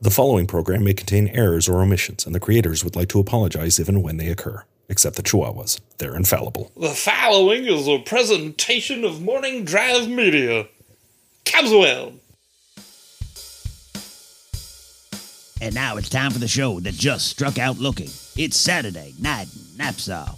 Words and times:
The 0.00 0.10
following 0.12 0.46
program 0.46 0.84
may 0.84 0.94
contain 0.94 1.26
errors 1.28 1.68
or 1.68 1.82
omissions, 1.82 2.24
and 2.24 2.32
the 2.32 2.38
creators 2.38 2.84
would 2.84 2.94
like 2.94 3.08
to 3.08 3.18
apologize 3.18 3.80
if 3.80 3.88
and 3.88 4.00
when 4.00 4.16
they 4.16 4.28
occur. 4.28 4.62
Except 4.88 5.16
the 5.16 5.24
Chihuahuas. 5.24 5.80
They're 5.98 6.14
infallible. 6.14 6.70
The 6.76 6.90
following 6.90 7.64
is 7.64 7.88
a 7.88 7.98
presentation 7.98 9.02
of 9.02 9.20
Morning 9.20 9.64
Drive 9.64 10.08
Media. 10.08 10.68
Cabswell! 11.44 12.14
And 15.60 15.74
now 15.74 15.96
it's 15.96 16.08
time 16.08 16.30
for 16.30 16.38
the 16.38 16.46
show 16.46 16.78
that 16.78 16.94
just 16.94 17.26
struck 17.26 17.58
out 17.58 17.78
looking. 17.78 18.10
It's 18.36 18.56
Saturday 18.56 19.14
Night 19.20 19.48
Knapsack. 19.76 20.36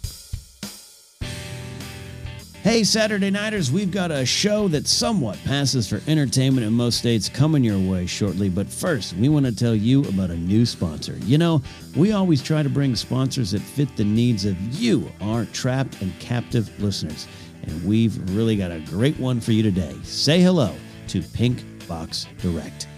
Hey, 2.62 2.84
Saturday 2.84 3.30
Nighters, 3.30 3.72
we've 3.72 3.91
got 3.91 4.11
a 4.11 4.27
show 4.27 4.69
that 4.69 4.86
somewhat 4.86 5.42
passes 5.44 5.89
for 5.89 6.03
entertainment 6.06 6.66
in 6.66 6.75
most 6.75 6.98
states 6.98 7.27
coming 7.27 7.64
your 7.64 7.78
way 7.78 8.05
shortly. 8.05 8.50
But 8.50 8.69
first, 8.69 9.14
we 9.14 9.30
want 9.30 9.47
to 9.47 9.56
tell 9.56 9.75
you 9.75 10.05
about 10.05 10.28
a 10.28 10.36
new 10.36 10.66
sponsor. 10.66 11.16
You 11.22 11.38
know, 11.38 11.62
we 11.97 12.12
always 12.12 12.42
try 12.42 12.62
to 12.62 12.69
bring 12.69 12.94
sponsors 12.97 13.53
that 13.53 13.62
fit 13.62 13.97
the 13.97 14.05
needs 14.05 14.44
of 14.44 14.61
you, 14.75 15.11
our 15.22 15.47
trapped 15.47 16.03
and 16.03 16.12
captive 16.20 16.70
listeners. 16.83 17.27
And 17.62 17.83
we've 17.83 18.19
really 18.36 18.56
got 18.56 18.72
a 18.72 18.81
great 18.81 19.19
one 19.19 19.41
for 19.41 19.53
you 19.53 19.62
today. 19.62 19.97
Say 20.03 20.42
hello 20.42 20.77
to 21.08 21.22
Pink 21.22 21.64
Box 21.88 22.27
Direct. 22.42 22.88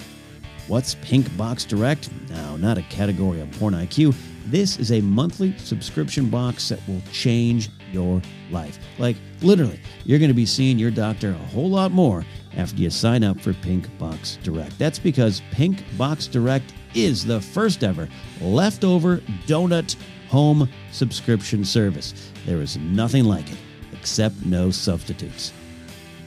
What's 0.66 0.96
Pink 1.02 1.34
Box 1.36 1.64
Direct? 1.64 2.10
Now, 2.30 2.56
not 2.56 2.78
a 2.78 2.82
category 2.82 3.40
of 3.40 3.48
porn 3.52 3.74
IQ. 3.74 4.12
This 4.46 4.80
is 4.80 4.90
a 4.90 5.00
monthly 5.02 5.56
subscription 5.58 6.30
box 6.30 6.68
that 6.70 6.80
will 6.88 7.00
change 7.12 7.70
your 7.92 8.22
life. 8.50 8.78
Like, 8.98 9.16
literally, 9.40 9.80
you're 10.04 10.18
going 10.18 10.30
to 10.30 10.34
be 10.34 10.46
seeing 10.46 10.78
your 10.78 10.90
doctor 10.90 11.30
a 11.30 11.46
whole 11.50 11.70
lot 11.70 11.92
more 11.92 12.24
after 12.56 12.80
you 12.80 12.90
sign 12.90 13.24
up 13.24 13.40
for 13.40 13.52
Pink 13.54 13.86
Box 13.98 14.38
Direct. 14.42 14.78
That's 14.78 14.98
because 14.98 15.42
Pink 15.50 15.82
Box 15.96 16.26
Direct 16.26 16.72
is 16.94 17.24
the 17.24 17.40
first 17.40 17.82
ever 17.84 18.08
leftover 18.40 19.18
donut 19.46 19.96
home 20.28 20.68
subscription 20.90 21.64
service. 21.64 22.32
There 22.46 22.60
is 22.60 22.76
nothing 22.78 23.24
like 23.24 23.50
it, 23.50 23.58
except 23.92 24.44
no 24.44 24.70
substitutes. 24.70 25.52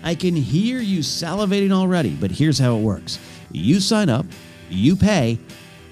I 0.04 0.14
can 0.14 0.36
hear 0.36 0.80
you 0.80 1.00
salivating 1.00 1.72
already, 1.72 2.12
but 2.16 2.30
here's 2.30 2.60
how 2.60 2.78
it 2.78 2.82
works 2.82 3.20
you 3.52 3.80
sign 3.80 4.10
up, 4.10 4.26
you 4.70 4.96
pay, 4.96 5.40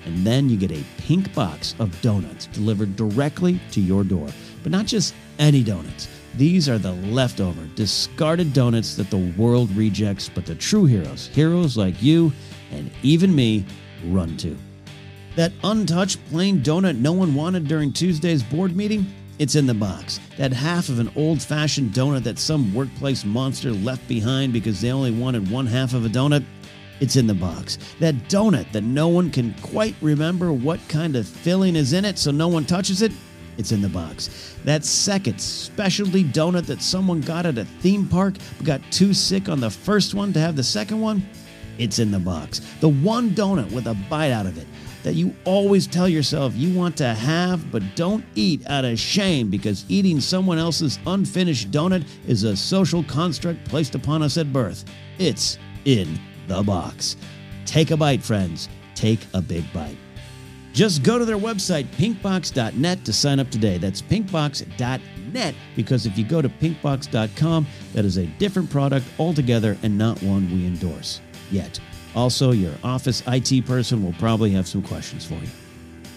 and 0.06 0.26
then 0.26 0.50
you 0.50 0.58
get 0.58 0.72
a 0.72 0.84
pink 0.98 1.34
box 1.34 1.76
of 1.80 2.00
donuts 2.02 2.48
delivered 2.48 2.96
directly 2.96 3.60
to 3.72 3.82
your 3.82 4.04
door. 4.04 4.28
But 4.62 4.72
not 4.72 4.86
just 4.86 5.16
any 5.40 5.64
donuts. 5.64 6.08
These 6.36 6.68
are 6.68 6.80
the 6.80 6.94
leftover, 6.94 7.68
discarded 7.76 8.54
donuts 8.54 8.96
that 8.96 9.10
the 9.10 9.32
world 9.38 9.70
rejects, 9.76 10.30
but 10.30 10.46
the 10.46 10.56
true 10.56 10.86
heroes, 10.86 11.28
heroes 11.28 11.78
like 11.78 12.02
you 12.02 12.32
and 12.72 12.90
even 13.04 13.36
me, 13.36 13.66
run 14.08 14.36
to. 14.38 14.58
That 15.36 15.52
untouched 15.64 16.20
plain 16.30 16.62
donut 16.62 16.98
no 16.98 17.14
one 17.14 17.36
wanted 17.36 17.68
during 17.68 17.94
Tuesday's 17.94 18.44
board 18.44 18.76
meeting? 18.76 19.06
It's 19.40 19.56
in 19.56 19.66
the 19.66 19.74
box. 19.74 20.20
That 20.38 20.54
half 20.54 20.90
of 20.90 21.00
an 21.00 21.12
old 21.16 21.42
fashioned 21.42 21.92
donut 21.92 22.24
that 22.24 22.40
some 22.40 22.74
workplace 22.74 23.26
monster 23.26 23.72
left 23.72 24.08
behind 24.08 24.54
because 24.54 24.80
they 24.80 24.92
only 24.92 25.12
wanted 25.12 25.50
one 25.50 25.66
half 25.66 25.94
of 25.94 26.06
a 26.06 26.10
donut? 26.10 26.44
It's 27.00 27.16
in 27.16 27.28
the 27.28 27.34
box. 27.34 27.78
That 28.00 28.16
donut 28.30 28.72
that 28.72 28.84
no 28.84 29.08
one 29.08 29.32
can 29.32 29.54
quite 29.62 29.96
remember 30.02 30.54
what 30.54 30.80
kind 30.88 31.16
of 31.16 31.28
filling 31.28 31.76
is 31.76 31.94
in 31.94 32.06
it 32.06 32.18
so 32.18 32.32
no 32.32 32.48
one 32.48 32.66
touches 32.66 33.02
it? 33.02 33.12
It's 33.58 33.72
in 33.72 33.82
the 33.82 33.90
box. 33.90 34.56
That 34.64 34.84
second 34.84 35.40
specialty 35.40 36.24
donut 36.24 36.66
that 36.66 36.82
someone 36.82 37.22
got 37.22 37.46
at 37.46 37.58
a 37.58 37.66
theme 37.66 38.08
park 38.08 38.36
but 38.58 38.66
got 38.66 38.82
too 38.92 39.14
sick 39.14 39.50
on 39.50 39.60
the 39.60 39.70
first 39.70 40.14
one 40.14 40.34
to 40.34 40.40
have 40.40 40.56
the 40.56 40.64
second 40.64 41.00
one? 41.00 41.28
It's 41.78 42.00
in 42.00 42.12
the 42.12 42.20
box. 42.20 42.62
The 42.82 42.90
one 42.90 43.32
donut 43.32 43.72
with 43.72 43.88
a 43.88 43.96
bite 44.10 44.32
out 44.32 44.46
of 44.46 44.58
it 44.58 44.68
that 45.04 45.16
you 45.16 45.36
always 45.44 45.86
tell 45.86 46.08
yourself 46.08 46.56
you 46.56 46.78
want 46.78 46.96
to 46.98 47.14
have 47.14 47.72
but 47.72 47.84
don't 47.96 48.24
eat 48.36 48.66
out 48.68 48.86
of 48.86 48.98
shame 48.98 49.50
because 49.50 49.86
eating 49.90 50.20
someone 50.20 50.58
else's 50.58 50.98
unfinished 51.06 51.72
donut 51.72 52.08
is 52.28 52.44
a 52.44 52.56
social 52.56 53.04
construct 53.04 53.64
placed 53.66 53.96
upon 53.96 54.24
us 54.24 54.38
at 54.38 54.52
birth. 54.52 54.86
It's 55.20 55.58
in 55.86 56.20
the 56.48 56.64
box. 56.64 57.18
Take 57.66 57.92
a 57.92 57.98
bite, 57.98 58.24
friends. 58.24 58.70
Take 58.96 59.20
a 59.34 59.42
big 59.42 59.72
bite. 59.74 59.98
Just 60.74 61.04
go 61.04 61.20
to 61.20 61.26
their 61.26 61.38
website, 61.38 61.86
pinkbox.net, 61.98 63.06
to 63.06 63.14
sign 63.14 63.40
up 63.40 63.50
today. 63.52 63.78
That's 63.78 64.02
pinkbox.net 64.02 65.56
because 65.76 66.06
if 66.08 66.18
you 66.18 66.26
go 66.26 66.42
to 66.42 66.50
pinkbox.com, 66.50 67.68
that 67.94 68.06
is 68.06 68.18
a 68.18 68.26
different 68.26 68.70
product 68.72 69.06
altogether 69.20 69.78
and 69.84 69.98
not 69.98 70.22
one 70.24 70.52
we 70.52 70.66
endorse 70.66 71.22
yet. 71.52 71.80
Also, 72.16 72.52
your 72.52 72.74
office 72.84 73.22
IT 73.28 73.66
person 73.66 74.04
will 74.04 74.14
probably 74.14 74.50
have 74.52 74.68
some 74.68 74.82
questions 74.82 75.26
for 75.26 75.36
you. 75.36 75.50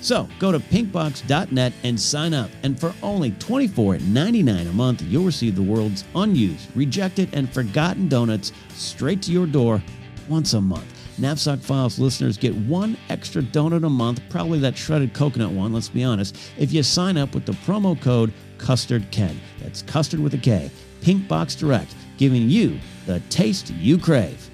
So 0.00 0.28
go 0.38 0.52
to 0.52 0.58
pinkbox.net 0.58 1.72
and 1.82 2.00
sign 2.00 2.32
up. 2.32 2.50
And 2.62 2.78
for 2.78 2.94
only 3.02 3.32
$24.99 3.32 4.68
a 4.68 4.72
month, 4.72 5.02
you'll 5.02 5.24
receive 5.24 5.56
the 5.56 5.62
world's 5.62 6.04
unused, 6.14 6.68
rejected, 6.74 7.28
and 7.32 7.52
forgotten 7.52 8.08
donuts 8.08 8.52
straight 8.74 9.20
to 9.22 9.32
your 9.32 9.46
door 9.46 9.82
once 10.28 10.54
a 10.54 10.60
month. 10.60 10.95
Knapsack 11.18 11.60
Files 11.60 11.98
listeners 11.98 12.36
get 12.36 12.54
one 12.54 12.96
extra 13.08 13.42
donut 13.42 13.84
a 13.84 13.90
month, 13.90 14.20
probably 14.28 14.58
that 14.60 14.76
shredded 14.76 15.14
coconut 15.14 15.50
one, 15.50 15.72
let's 15.72 15.88
be 15.88 16.04
honest, 16.04 16.36
if 16.58 16.72
you 16.72 16.82
sign 16.82 17.16
up 17.16 17.34
with 17.34 17.46
the 17.46 17.52
promo 17.52 18.00
code 18.00 18.32
CustardKen. 18.58 19.36
That's 19.60 19.82
custard 19.82 20.20
with 20.20 20.34
a 20.34 20.38
K. 20.38 20.70
Pink 21.00 21.26
Box 21.26 21.54
Direct, 21.54 21.94
giving 22.18 22.50
you 22.50 22.78
the 23.06 23.20
taste 23.30 23.70
you 23.70 23.98
crave. 23.98 24.50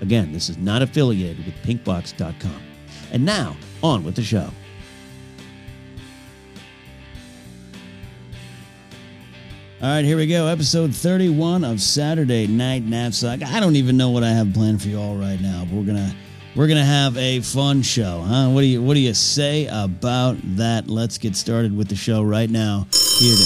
Again, 0.00 0.32
this 0.32 0.48
is 0.48 0.56
not 0.58 0.80
affiliated 0.80 1.44
with 1.44 1.54
pinkbox.com. 1.56 2.62
And 3.12 3.24
now, 3.24 3.56
on 3.82 4.04
with 4.04 4.14
the 4.14 4.22
show. 4.22 4.50
All 9.80 9.88
right, 9.88 10.04
here 10.04 10.16
we 10.16 10.26
go. 10.26 10.48
Episode 10.48 10.92
31 10.92 11.62
of 11.62 11.80
Saturday 11.80 12.48
Night 12.48 12.82
Knapsack. 12.82 13.44
I 13.44 13.60
don't 13.60 13.76
even 13.76 13.96
know 13.96 14.10
what 14.10 14.24
I 14.24 14.30
have 14.30 14.52
planned 14.52 14.82
for 14.82 14.88
you 14.88 14.98
all 14.98 15.14
right 15.14 15.40
now, 15.40 15.64
but 15.66 15.72
we're 15.76 15.84
gonna 15.84 16.12
we're 16.56 16.66
gonna 16.66 16.84
have 16.84 17.16
a 17.16 17.38
fun 17.38 17.82
show, 17.82 18.24
huh? 18.26 18.48
What 18.48 18.62
do 18.62 18.66
you 18.66 18.82
what 18.82 18.94
do 18.94 19.00
you 19.00 19.14
say 19.14 19.68
about 19.68 20.36
that? 20.56 20.88
Let's 20.88 21.16
get 21.16 21.36
started 21.36 21.76
with 21.76 21.86
the 21.86 21.94
show 21.94 22.24
right 22.24 22.50
now. 22.50 22.88
Here 23.20 23.36
to, 23.36 23.44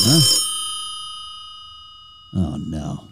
huh? 0.00 0.20
Oh 2.36 2.56
no. 2.56 3.04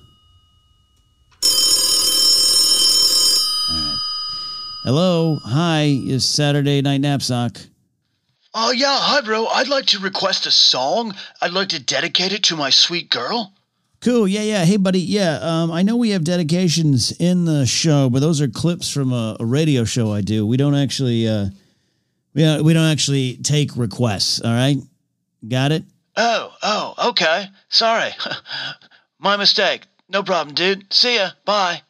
All 3.68 3.90
right. 3.90 3.96
Hello, 4.84 5.38
hi. 5.44 5.82
Is 6.06 6.24
Saturday 6.26 6.80
Night 6.80 7.02
Knapsack? 7.02 7.58
Oh, 8.58 8.70
yeah. 8.70 8.96
Hi, 8.98 9.20
bro. 9.20 9.46
I'd 9.48 9.68
like 9.68 9.84
to 9.88 9.98
request 9.98 10.46
a 10.46 10.50
song. 10.50 11.14
I'd 11.42 11.52
like 11.52 11.68
to 11.68 11.78
dedicate 11.78 12.32
it 12.32 12.44
to 12.44 12.56
my 12.56 12.70
sweet 12.70 13.10
girl. 13.10 13.52
Cool. 14.00 14.26
Yeah, 14.26 14.40
yeah. 14.40 14.64
Hey, 14.64 14.78
buddy. 14.78 15.00
Yeah, 15.00 15.38
um, 15.42 15.70
I 15.70 15.82
know 15.82 15.94
we 15.96 16.10
have 16.10 16.24
dedications 16.24 17.12
in 17.20 17.44
the 17.44 17.66
show, 17.66 18.08
but 18.08 18.20
those 18.20 18.40
are 18.40 18.48
clips 18.48 18.90
from 18.90 19.12
a, 19.12 19.36
a 19.38 19.44
radio 19.44 19.84
show 19.84 20.10
I 20.10 20.22
do. 20.22 20.46
We 20.46 20.56
don't 20.56 20.74
actually, 20.74 21.28
uh, 21.28 21.48
we, 22.32 22.44
uh, 22.44 22.62
we 22.62 22.72
don't 22.72 22.90
actually 22.90 23.36
take 23.42 23.76
requests. 23.76 24.40
All 24.40 24.54
right. 24.54 24.78
Got 25.46 25.72
it? 25.72 25.84
Oh, 26.16 26.54
oh, 26.62 27.08
okay. 27.10 27.48
Sorry. 27.68 28.12
my 29.18 29.36
mistake. 29.36 29.82
No 30.08 30.22
problem, 30.22 30.54
dude. 30.54 30.90
See 30.94 31.16
ya. 31.16 31.28
Bye. 31.44 31.82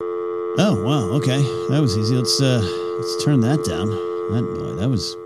Oh, 0.00 0.84
wow. 0.84 1.16
Okay. 1.16 1.42
That 1.68 1.80
was 1.80 1.98
easy. 1.98 2.14
Let's, 2.14 2.40
uh, 2.40 2.60
let's 2.96 3.24
turn 3.24 3.40
that 3.40 3.64
down. 3.64 3.88
That 4.30 4.54
boy, 4.54 4.80
that 4.80 4.88
was. 4.88 5.16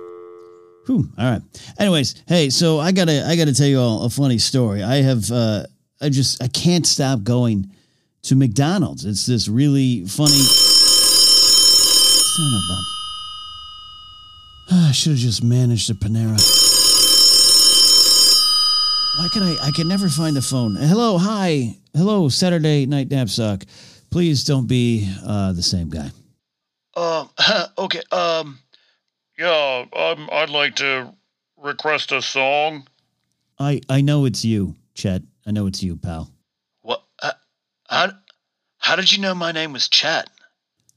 Whew, 0.91 1.07
all 1.17 1.31
right. 1.31 1.41
Anyways, 1.79 2.25
hey, 2.27 2.51
so 2.51 2.81
I 2.81 2.91
gotta 2.91 3.25
I 3.25 3.37
gotta 3.37 3.55
tell 3.55 3.69
you 3.69 3.79
all 3.79 4.03
a 4.03 4.11
funny 4.11 4.39
story. 4.39 4.83
I 4.83 4.97
have 4.97 5.31
uh 5.31 5.67
I 6.01 6.09
just 6.09 6.43
I 6.43 6.49
can't 6.49 6.85
stop 6.85 7.23
going 7.23 7.71
to 8.23 8.35
McDonald's. 8.35 9.05
It's 9.05 9.25
this 9.25 9.47
really 9.47 10.05
funny 10.07 10.33
son 10.33 12.55
of 12.55 12.63
a. 14.75 14.89
I 14.89 14.91
should 14.91 15.13
have 15.13 15.21
just 15.21 15.45
managed 15.45 15.89
a 15.91 15.95
Panera. 15.95 16.41
Why 19.17 19.29
can 19.33 19.45
I? 19.45 19.57
I 19.63 19.71
can 19.77 19.87
never 19.87 20.09
find 20.09 20.35
the 20.35 20.43
phone. 20.43 20.75
Hello, 20.75 21.19
hi, 21.19 21.77
hello, 21.95 22.29
Saturday 22.29 22.87
Night 22.87 23.11
nap 23.11 23.29
Knapsack. 23.29 23.65
Please 24.11 24.43
don't 24.43 24.67
be 24.67 25.09
uh, 25.25 25.53
the 25.53 25.63
same 25.63 25.89
guy. 25.89 26.11
Um, 26.97 27.31
okay, 27.79 28.03
um, 28.11 28.59
Yeah, 29.41 29.87
um, 29.97 30.29
I'd 30.31 30.51
like 30.51 30.77
to 30.77 31.15
request 31.57 32.13
a 32.13 32.21
song. 32.21 32.87
I 33.59 33.81
I 33.89 34.03
know 34.03 34.27
it's 34.27 34.45
you, 34.45 34.77
Chet. 34.93 35.23
I 35.47 35.51
know 35.51 35.67
it's 35.67 35.83
you, 35.83 35.97
pal. 35.97 36.31
what? 36.83 37.03
Uh, 37.23 37.33
how, 37.89 38.13
how 38.77 38.97
did 38.97 39.11
you 39.11 39.23
know 39.23 39.35
my 39.35 39.51
name 39.51 39.73
was 39.73 39.89
Chet? 39.89 40.29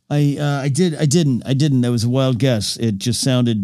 I 0.10 0.36
uh, 0.38 0.60
I 0.62 0.68
did 0.68 0.94
I 0.96 1.06
didn't 1.06 1.44
I 1.46 1.54
didn't. 1.54 1.82
That 1.82 1.92
was 1.92 2.04
a 2.04 2.10
wild 2.10 2.38
guess. 2.38 2.76
It 2.76 2.98
just 2.98 3.22
sounded. 3.22 3.64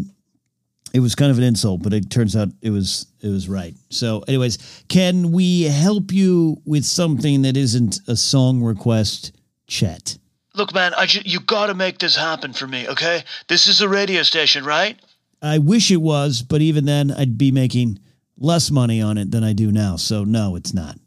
It 0.94 1.02
was 1.02 1.14
kind 1.14 1.30
of 1.30 1.38
an 1.38 1.44
insult, 1.44 1.84
but 1.84 1.92
it 1.92 2.10
turns 2.10 2.38
out 2.38 2.48
it 2.62 2.70
was 2.70 3.08
it 3.20 3.28
was 3.28 3.50
right. 3.50 3.76
So, 3.90 4.24
anyways, 4.30 4.84
can 4.88 5.34
we 5.34 5.64
help 5.64 6.14
you 6.14 6.62
with 6.64 6.86
something 6.86 7.42
that 7.42 7.58
isn't 7.58 8.00
a 8.08 8.16
song 8.16 8.64
request, 8.64 9.34
Chet? 9.68 10.19
Look, 10.59 10.73
man, 10.73 10.94
I 10.97 11.06
ju- 11.06 11.21
you 11.23 11.39
gotta 11.39 11.73
make 11.73 12.00
this 12.00 12.17
happen 12.17 12.51
for 12.51 12.67
me, 12.67 12.85
okay? 12.89 13.23
This 13.47 13.65
is 13.67 13.79
a 13.79 13.88
radio 13.88 14.23
station, 14.23 14.65
right? 14.65 15.00
I 15.41 15.57
wish 15.57 15.89
it 15.89 16.01
was, 16.01 16.41
but 16.41 16.61
even 16.61 16.83
then, 16.83 17.11
I'd 17.11 17.38
be 17.38 17.50
making 17.50 17.97
less 18.38 18.69
money 18.69 19.01
on 19.01 19.17
it 19.17 19.31
than 19.31 19.41
I 19.41 19.53
do 19.53 19.71
now. 19.71 19.95
So, 19.95 20.25
no, 20.25 20.57
it's 20.57 20.73
not. 20.73 20.97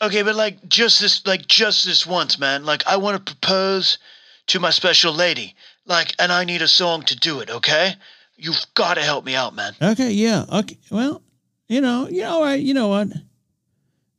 Okay, 0.00 0.22
but 0.22 0.34
like 0.34 0.66
just 0.66 0.98
this, 0.98 1.26
like 1.26 1.46
just 1.46 1.84
this 1.84 2.06
once, 2.06 2.38
man. 2.38 2.64
Like 2.64 2.86
I 2.86 2.96
want 2.96 3.18
to 3.26 3.34
propose 3.34 3.98
to 4.46 4.58
my 4.58 4.70
special 4.70 5.12
lady, 5.12 5.54
like, 5.84 6.14
and 6.18 6.32
I 6.32 6.44
need 6.44 6.62
a 6.62 6.66
song 6.66 7.02
to 7.02 7.14
do 7.14 7.40
it. 7.40 7.50
Okay, 7.50 7.94
you've 8.36 8.64
got 8.72 8.94
to 8.94 9.02
help 9.02 9.26
me 9.26 9.34
out, 9.34 9.54
man. 9.54 9.74
Okay, 9.82 10.12
yeah. 10.12 10.46
Okay. 10.50 10.78
Well, 10.90 11.20
you 11.68 11.82
know, 11.82 12.08
you 12.08 12.22
know 12.22 12.40
what? 12.40 12.60
You 12.60 12.72
know 12.72 12.88
what? 12.88 13.08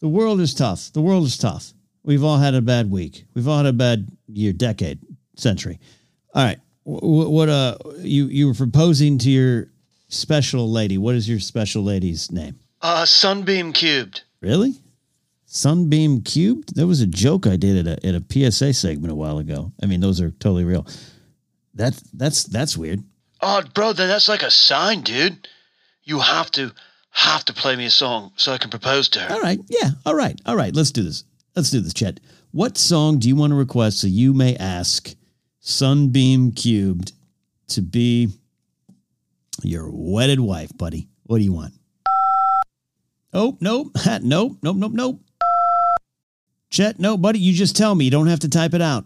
The 0.02 0.08
world 0.08 0.40
is 0.40 0.54
tough. 0.54 0.94
The 0.94 1.02
world 1.02 1.26
is 1.26 1.38
tough. 1.40 1.74
We've 2.04 2.24
all 2.24 2.38
had 2.38 2.54
a 2.54 2.62
bad 2.62 2.92
week. 2.92 3.26
We've 3.34 3.48
all 3.48 3.58
had 3.58 3.66
a 3.66 3.74
bad 3.74 4.08
year, 4.28 4.54
decade, 4.54 5.00
century. 5.36 5.80
All 6.34 6.44
right. 6.44 6.60
What, 6.84 7.32
what 7.32 7.50
uh 7.50 7.78
you 8.00 8.26
you 8.26 8.48
were 8.48 8.54
proposing 8.54 9.18
to 9.20 9.30
your 9.30 9.68
special 10.10 10.70
lady. 10.72 10.98
What 10.98 11.16
is 11.16 11.30
your 11.30 11.40
special 11.40 11.84
lady's 11.84 12.32
name? 12.32 12.60
Uh, 12.82 13.06
Sunbeam 13.06 13.72
Cubed. 13.72 14.24
Really? 14.42 14.76
Sunbeam 15.46 16.22
cubed? 16.22 16.76
That 16.76 16.88
was 16.88 17.00
a 17.00 17.06
joke 17.06 17.46
I 17.46 17.58
did 17.58 17.88
at 17.88 18.04
a 18.04 18.08
at 18.08 18.16
a 18.16 18.52
PSA 18.52 18.74
segment 18.74 19.12
a 19.12 19.16
while 19.16 19.38
ago. 19.38 19.72
I 19.82 19.86
mean, 19.86 20.02
those 20.02 20.20
are 20.20 20.32
totally 20.32 20.64
real. 20.64 20.88
That 21.76 22.02
that's 22.12 22.44
that's 22.44 22.76
weird. 22.76 23.04
Oh, 23.40 23.62
bro, 23.74 23.94
then 23.94 24.08
that's 24.08 24.28
like 24.28 24.42
a 24.42 24.50
sign, 24.50 25.02
dude. 25.02 25.48
You 26.04 26.20
have 26.20 26.50
to 26.52 26.72
have 27.12 27.46
to 27.46 27.54
play 27.54 27.76
me 27.76 27.86
a 27.86 27.92
song 27.92 28.32
so 28.36 28.52
I 28.52 28.58
can 28.58 28.72
propose 28.72 29.10
to 29.10 29.20
her. 29.20 29.32
All 29.32 29.42
right. 29.42 29.60
Yeah. 29.70 29.92
All 30.08 30.16
right. 30.16 30.40
All 30.48 30.56
right. 30.56 30.76
Let's 30.76 30.92
do 30.92 31.04
this. 31.04 31.24
Let's 31.56 31.70
do 31.70 31.80
this, 31.80 31.94
Chet. 31.94 32.20
What 32.52 32.78
song 32.78 33.20
do 33.20 33.28
you 33.28 33.36
want 33.36 33.52
to 33.52 33.56
request 33.56 34.00
so 34.00 34.08
you 34.08 34.34
may 34.34 34.56
ask 34.56 35.14
Sunbeam 35.60 36.52
Cubed 36.52 37.14
to 37.70 37.82
be 37.82 38.30
your 39.62 39.90
wedded 39.92 40.40
wife, 40.40 40.76
buddy? 40.78 41.08
What 41.24 41.38
do 41.38 41.44
you 41.44 41.54
want? 41.54 41.74
Oh, 43.34 43.58
nope. 43.60 43.92
nope. 44.22 44.58
Nope. 44.62 44.78
Nope. 44.78 44.92
Nope. 44.94 45.22
Chet, 46.74 46.98
no, 46.98 47.18
buddy, 47.18 47.38
you 47.38 47.54
just 47.54 47.76
tell 47.76 47.94
me. 47.94 48.06
You 48.06 48.12
don't 48.12 48.26
have 48.26 48.40
to 48.40 48.50
type 48.50 48.74
it 48.74 48.82
out. 48.82 49.06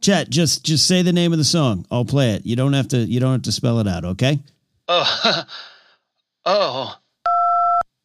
Chet, 0.00 0.28
just 0.28 0.64
just 0.64 0.88
say 0.88 1.02
the 1.02 1.12
name 1.12 1.30
of 1.32 1.38
the 1.38 1.44
song. 1.44 1.86
I'll 1.88 2.04
play 2.04 2.30
it. 2.30 2.44
You 2.44 2.56
don't 2.56 2.72
have 2.72 2.88
to 2.88 2.96
you 2.96 3.20
don't 3.20 3.30
have 3.30 3.42
to 3.42 3.52
spell 3.52 3.78
it 3.78 3.86
out, 3.86 4.04
okay? 4.04 4.40
Oh, 4.88 5.44
oh. 6.46 6.96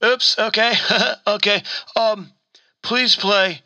Oops. 0.05 0.37
Okay. 0.37 0.73
okay. 1.27 1.63
Um, 1.95 2.31
please 2.85 3.15
play 3.15 3.61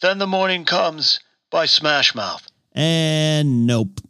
"Then 0.00 0.18
the 0.18 0.28
Morning 0.28 0.64
Comes" 0.64 1.18
by 1.50 1.66
Smash 1.66 2.14
Mouth. 2.14 2.46
And 2.72 3.66
nope. 3.66 4.00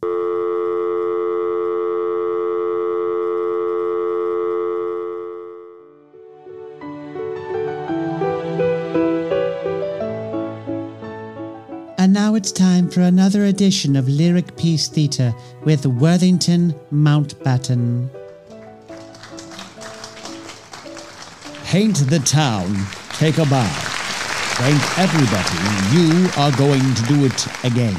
And 11.96 12.12
now 12.12 12.34
it's 12.34 12.52
time 12.52 12.90
for 12.90 13.00
another 13.00 13.46
edition 13.46 13.96
of 13.96 14.08
Lyric 14.08 14.58
Piece 14.58 14.88
Theatre 14.88 15.32
with 15.64 15.86
Worthington 15.86 16.74
Mountbatten. 16.92 18.10
Paint 21.64 21.96
the 22.10 22.18
town, 22.18 22.76
take 23.14 23.38
a 23.38 23.46
bow. 23.46 23.99
Thank 24.62 24.98
everybody, 24.98 25.96
you 25.96 26.28
are 26.36 26.54
going 26.58 26.94
to 26.94 27.02
do 27.04 27.24
it 27.24 27.64
again. 27.64 27.98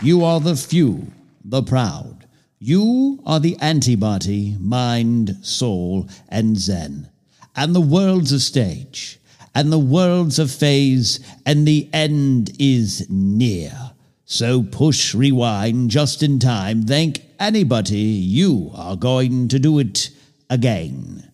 You 0.00 0.24
are 0.24 0.40
the 0.40 0.56
few, 0.56 1.06
the 1.44 1.62
proud. 1.62 2.26
You 2.58 3.22
are 3.24 3.38
the 3.38 3.56
antibody, 3.60 4.56
mind, 4.58 5.36
soul, 5.42 6.08
and 6.28 6.58
zen. 6.58 7.08
And 7.54 7.76
the 7.76 7.80
world's 7.80 8.32
a 8.32 8.40
stage, 8.40 9.20
and 9.54 9.70
the 9.70 9.78
world's 9.78 10.40
a 10.40 10.48
phase, 10.48 11.20
and 11.46 11.64
the 11.64 11.88
end 11.92 12.50
is 12.58 13.08
near. 13.08 13.92
So 14.24 14.64
push 14.64 15.14
rewind 15.14 15.90
just 15.90 16.24
in 16.24 16.40
time. 16.40 16.82
Thank 16.82 17.22
anybody, 17.38 17.98
you 17.98 18.72
are 18.74 18.96
going 18.96 19.46
to 19.46 19.60
do 19.60 19.78
it 19.78 20.10
again. 20.50 21.30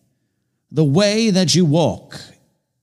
The 0.71 0.85
way 0.85 1.31
that 1.31 1.55
you 1.55 1.65
walk, 1.65 2.21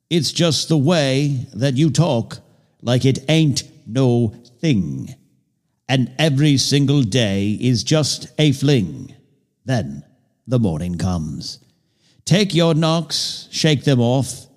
it's 0.10 0.32
just 0.32 0.70
the 0.70 0.78
way 0.78 1.48
that 1.54 1.76
you 1.76 1.90
talk, 1.90 2.40
like 2.82 3.06
it 3.06 3.20
ain't 3.30 3.64
no 3.88 4.36
thing. 4.60 5.16
And 5.88 6.12
every 6.18 6.58
single 6.58 7.04
day 7.04 7.58
is 7.60 7.84
just 7.84 8.28
a 8.40 8.52
fling. 8.52 9.16
Then 9.66 10.04
the 10.48 10.60
morning 10.60 10.98
comes. 10.98 11.60
Take 12.26 12.56
your 12.56 12.74
knocks, 12.74 13.48
shake 13.52 13.84
them 13.84 14.00
off. 14.00 14.48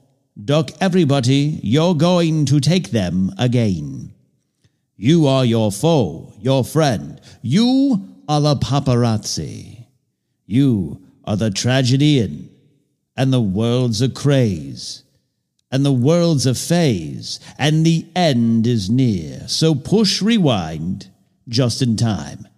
Duck 0.43 0.71
everybody, 0.81 1.61
you're 1.63 1.95
going 1.95 2.47
to 2.47 2.61
take 2.61 2.91
them 2.91 3.33
again. 3.39 4.15
You 4.97 5.27
are 5.27 5.45
your 5.45 5.71
foe, 5.71 6.33
your 6.41 6.65
friend. 6.65 7.21
You 7.43 8.09
are 8.29 8.41
the 8.41 8.57
paparazzi. 8.57 9.87
You 10.47 11.03
are 11.25 11.37
the 11.37 11.51
tragedian 11.51 12.51
and 13.17 13.33
the 13.33 13.41
world's 13.41 14.01
a 14.01 14.09
craze, 14.09 15.03
and 15.71 15.85
the 15.85 15.93
world's 15.93 16.47
a 16.47 16.55
phase, 16.55 17.41
and 17.59 17.85
the 17.85 18.07
end 18.17 18.67
is 18.67 18.89
near. 18.89 19.47
So 19.49 19.75
push 19.75 20.23
rewind 20.23 21.11
just 21.49 21.83
in 21.83 21.97
time. 21.97 22.49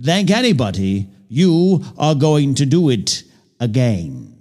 Thank 0.00 0.30
anybody, 0.30 1.08
you 1.28 1.84
are 1.98 2.14
going 2.14 2.54
to 2.56 2.66
do 2.66 2.90
it 2.90 3.24
again. 3.60 4.32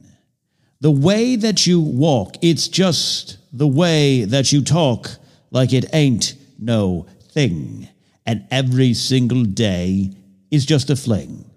The 0.81 0.91
way 0.91 1.35
that 1.35 1.65
you 1.65 1.79
walk, 1.79 2.35
it's 2.41 2.67
just 2.67 3.37
the 3.51 3.67
way 3.67 4.25
that 4.25 4.51
you 4.51 4.61
talk, 4.61 5.11
like 5.51 5.73
it 5.73 5.85
ain't 5.93 6.35
no 6.59 7.07
thing. 7.31 7.87
And 8.25 8.45
every 8.51 8.93
single 8.93 9.43
day 9.43 10.11
is 10.51 10.65
just 10.65 10.89
a 10.89 10.95
fling. 10.95 11.49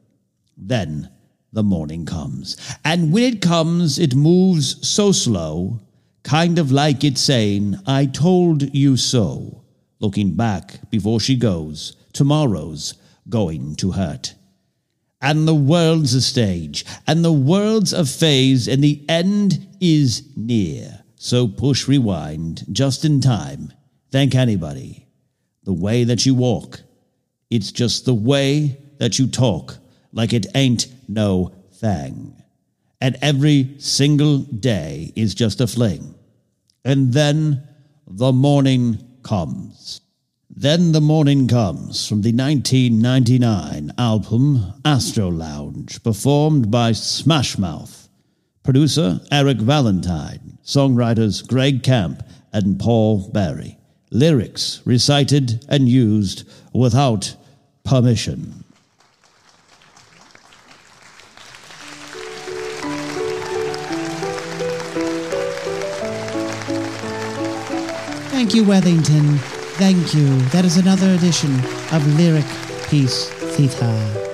Then 0.56 1.10
the 1.52 1.62
morning 1.62 2.04
comes. 2.04 2.56
And 2.84 3.12
when 3.12 3.24
it 3.24 3.42
comes, 3.42 3.98
it 3.98 4.14
moves 4.14 4.86
so 4.86 5.12
slow, 5.12 5.80
kind 6.28 6.58
of 6.58 6.70
like 6.70 7.04
it 7.04 7.16
saying, 7.16 7.74
I 7.86 8.04
told 8.04 8.74
you 8.74 8.98
so. 8.98 9.64
Looking 9.98 10.34
back 10.34 10.90
before 10.90 11.20
she 11.20 11.36
goes, 11.36 11.96
tomorrow's 12.12 12.94
going 13.30 13.76
to 13.76 13.92
hurt. 13.92 14.34
And 15.22 15.48
the 15.48 15.54
world's 15.54 16.12
a 16.12 16.20
stage, 16.20 16.84
and 17.06 17.24
the 17.24 17.32
world's 17.32 17.94
a 17.94 18.04
phase, 18.04 18.68
and 18.68 18.84
the 18.84 19.02
end 19.08 19.66
is 19.80 20.28
near. 20.36 21.02
So 21.16 21.48
push 21.48 21.88
rewind 21.88 22.66
just 22.70 23.06
in 23.06 23.22
time. 23.22 23.72
Thank 24.12 24.34
anybody. 24.34 25.06
The 25.64 25.72
way 25.72 26.04
that 26.04 26.26
you 26.26 26.34
walk, 26.34 26.82
it's 27.48 27.72
just 27.72 28.04
the 28.04 28.14
way 28.14 28.78
that 28.98 29.18
you 29.18 29.28
talk, 29.28 29.78
like 30.12 30.34
it 30.34 30.46
ain't 30.54 30.88
no 31.08 31.54
thing. 31.72 32.36
And 33.00 33.16
every 33.22 33.76
single 33.78 34.38
day 34.38 35.10
is 35.16 35.34
just 35.34 35.62
a 35.62 35.66
fling. 35.66 36.16
And 36.84 37.12
then 37.12 37.62
the 38.06 38.32
morning 38.32 38.98
comes. 39.22 40.00
Then 40.60 40.90
the 40.90 41.00
Morning 41.00 41.46
Comes 41.46 42.08
from 42.08 42.22
the 42.22 42.32
1999 42.32 43.92
album 43.96 44.72
Astro 44.84 45.28
Lounge, 45.28 46.02
performed 46.02 46.68
by 46.68 46.90
Smash 46.90 47.56
Mouth. 47.58 48.08
Producer 48.64 49.20
Eric 49.30 49.58
Valentine, 49.58 50.58
songwriters 50.64 51.46
Greg 51.46 51.84
Camp 51.84 52.24
and 52.52 52.80
Paul 52.80 53.30
Barry. 53.30 53.78
Lyrics 54.10 54.82
recited 54.84 55.64
and 55.68 55.88
used 55.88 56.42
without 56.72 57.36
permission. 57.84 58.64
Thank 68.48 68.64
you, 68.64 68.64
Worthington. 68.64 69.36
Thank 69.76 70.14
you. 70.14 70.38
That 70.52 70.64
is 70.64 70.78
another 70.78 71.10
edition 71.10 71.54
of 71.92 72.06
Lyric 72.16 72.46
Piece 72.88 73.28
Theater. 73.28 74.27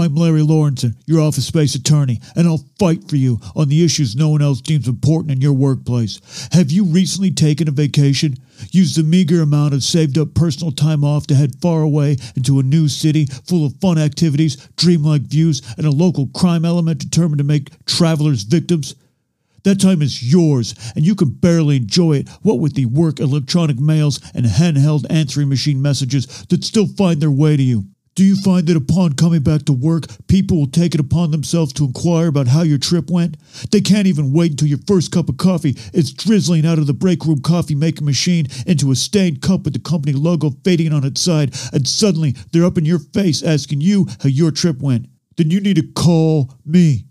I'm 0.00 0.14
Larry 0.14 0.40
Lawrenson, 0.40 0.96
your 1.04 1.20
office 1.20 1.46
space 1.46 1.74
attorney, 1.74 2.20
and 2.34 2.48
I'll 2.48 2.64
fight 2.78 3.06
for 3.06 3.16
you 3.16 3.38
on 3.54 3.68
the 3.68 3.84
issues 3.84 4.16
no 4.16 4.30
one 4.30 4.40
else 4.40 4.62
deems 4.62 4.88
important 4.88 5.30
in 5.30 5.42
your 5.42 5.52
workplace. 5.52 6.48
Have 6.52 6.70
you 6.70 6.84
recently 6.84 7.30
taken 7.30 7.68
a 7.68 7.70
vacation? 7.70 8.36
Used 8.70 8.96
the 8.96 9.02
meager 9.02 9.42
amount 9.42 9.74
of 9.74 9.84
saved 9.84 10.16
up 10.16 10.32
personal 10.32 10.72
time 10.72 11.04
off 11.04 11.26
to 11.26 11.34
head 11.34 11.60
far 11.60 11.82
away 11.82 12.16
into 12.34 12.58
a 12.58 12.62
new 12.62 12.88
city 12.88 13.26
full 13.26 13.66
of 13.66 13.78
fun 13.82 13.98
activities, 13.98 14.56
dreamlike 14.76 15.22
views, 15.22 15.60
and 15.76 15.86
a 15.86 15.90
local 15.90 16.28
crime 16.28 16.64
element 16.64 16.98
determined 16.98 17.38
to 17.38 17.44
make 17.44 17.84
travelers 17.84 18.44
victims? 18.44 18.94
That 19.64 19.80
time 19.80 20.00
is 20.00 20.32
yours, 20.32 20.74
and 20.96 21.04
you 21.04 21.14
can 21.14 21.28
barely 21.28 21.76
enjoy 21.76 22.14
it, 22.14 22.28
what 22.40 22.58
with 22.58 22.74
the 22.74 22.86
work 22.86 23.20
electronic 23.20 23.78
mails 23.78 24.18
and 24.34 24.46
handheld 24.46 25.04
answering 25.10 25.50
machine 25.50 25.82
messages 25.82 26.46
that 26.48 26.64
still 26.64 26.86
find 26.86 27.20
their 27.20 27.30
way 27.30 27.58
to 27.58 27.62
you. 27.62 27.84
Do 28.20 28.26
you 28.26 28.36
find 28.36 28.66
that 28.66 28.76
upon 28.76 29.14
coming 29.14 29.40
back 29.40 29.64
to 29.64 29.72
work, 29.72 30.04
people 30.28 30.58
will 30.58 30.66
take 30.66 30.92
it 30.92 31.00
upon 31.00 31.30
themselves 31.30 31.72
to 31.72 31.86
inquire 31.86 32.26
about 32.26 32.48
how 32.48 32.60
your 32.60 32.76
trip 32.76 33.08
went? 33.08 33.38
They 33.70 33.80
can't 33.80 34.06
even 34.06 34.34
wait 34.34 34.50
until 34.50 34.68
your 34.68 34.80
first 34.86 35.10
cup 35.10 35.30
of 35.30 35.38
coffee 35.38 35.74
is 35.94 36.12
drizzling 36.12 36.66
out 36.66 36.78
of 36.78 36.86
the 36.86 36.92
break 36.92 37.24
room 37.24 37.40
coffee 37.40 37.74
making 37.74 38.04
machine 38.04 38.46
into 38.66 38.90
a 38.90 38.94
stained 38.94 39.40
cup 39.40 39.64
with 39.64 39.72
the 39.72 39.78
company 39.78 40.12
logo 40.12 40.50
fading 40.64 40.92
on 40.92 41.02
its 41.02 41.22
side, 41.22 41.54
and 41.72 41.88
suddenly 41.88 42.32
they're 42.52 42.66
up 42.66 42.76
in 42.76 42.84
your 42.84 42.98
face 42.98 43.42
asking 43.42 43.80
you 43.80 44.06
how 44.22 44.28
your 44.28 44.50
trip 44.50 44.82
went. 44.82 45.06
Then 45.38 45.50
you 45.50 45.58
need 45.58 45.76
to 45.76 45.92
call 45.94 46.52
me. 46.66 47.06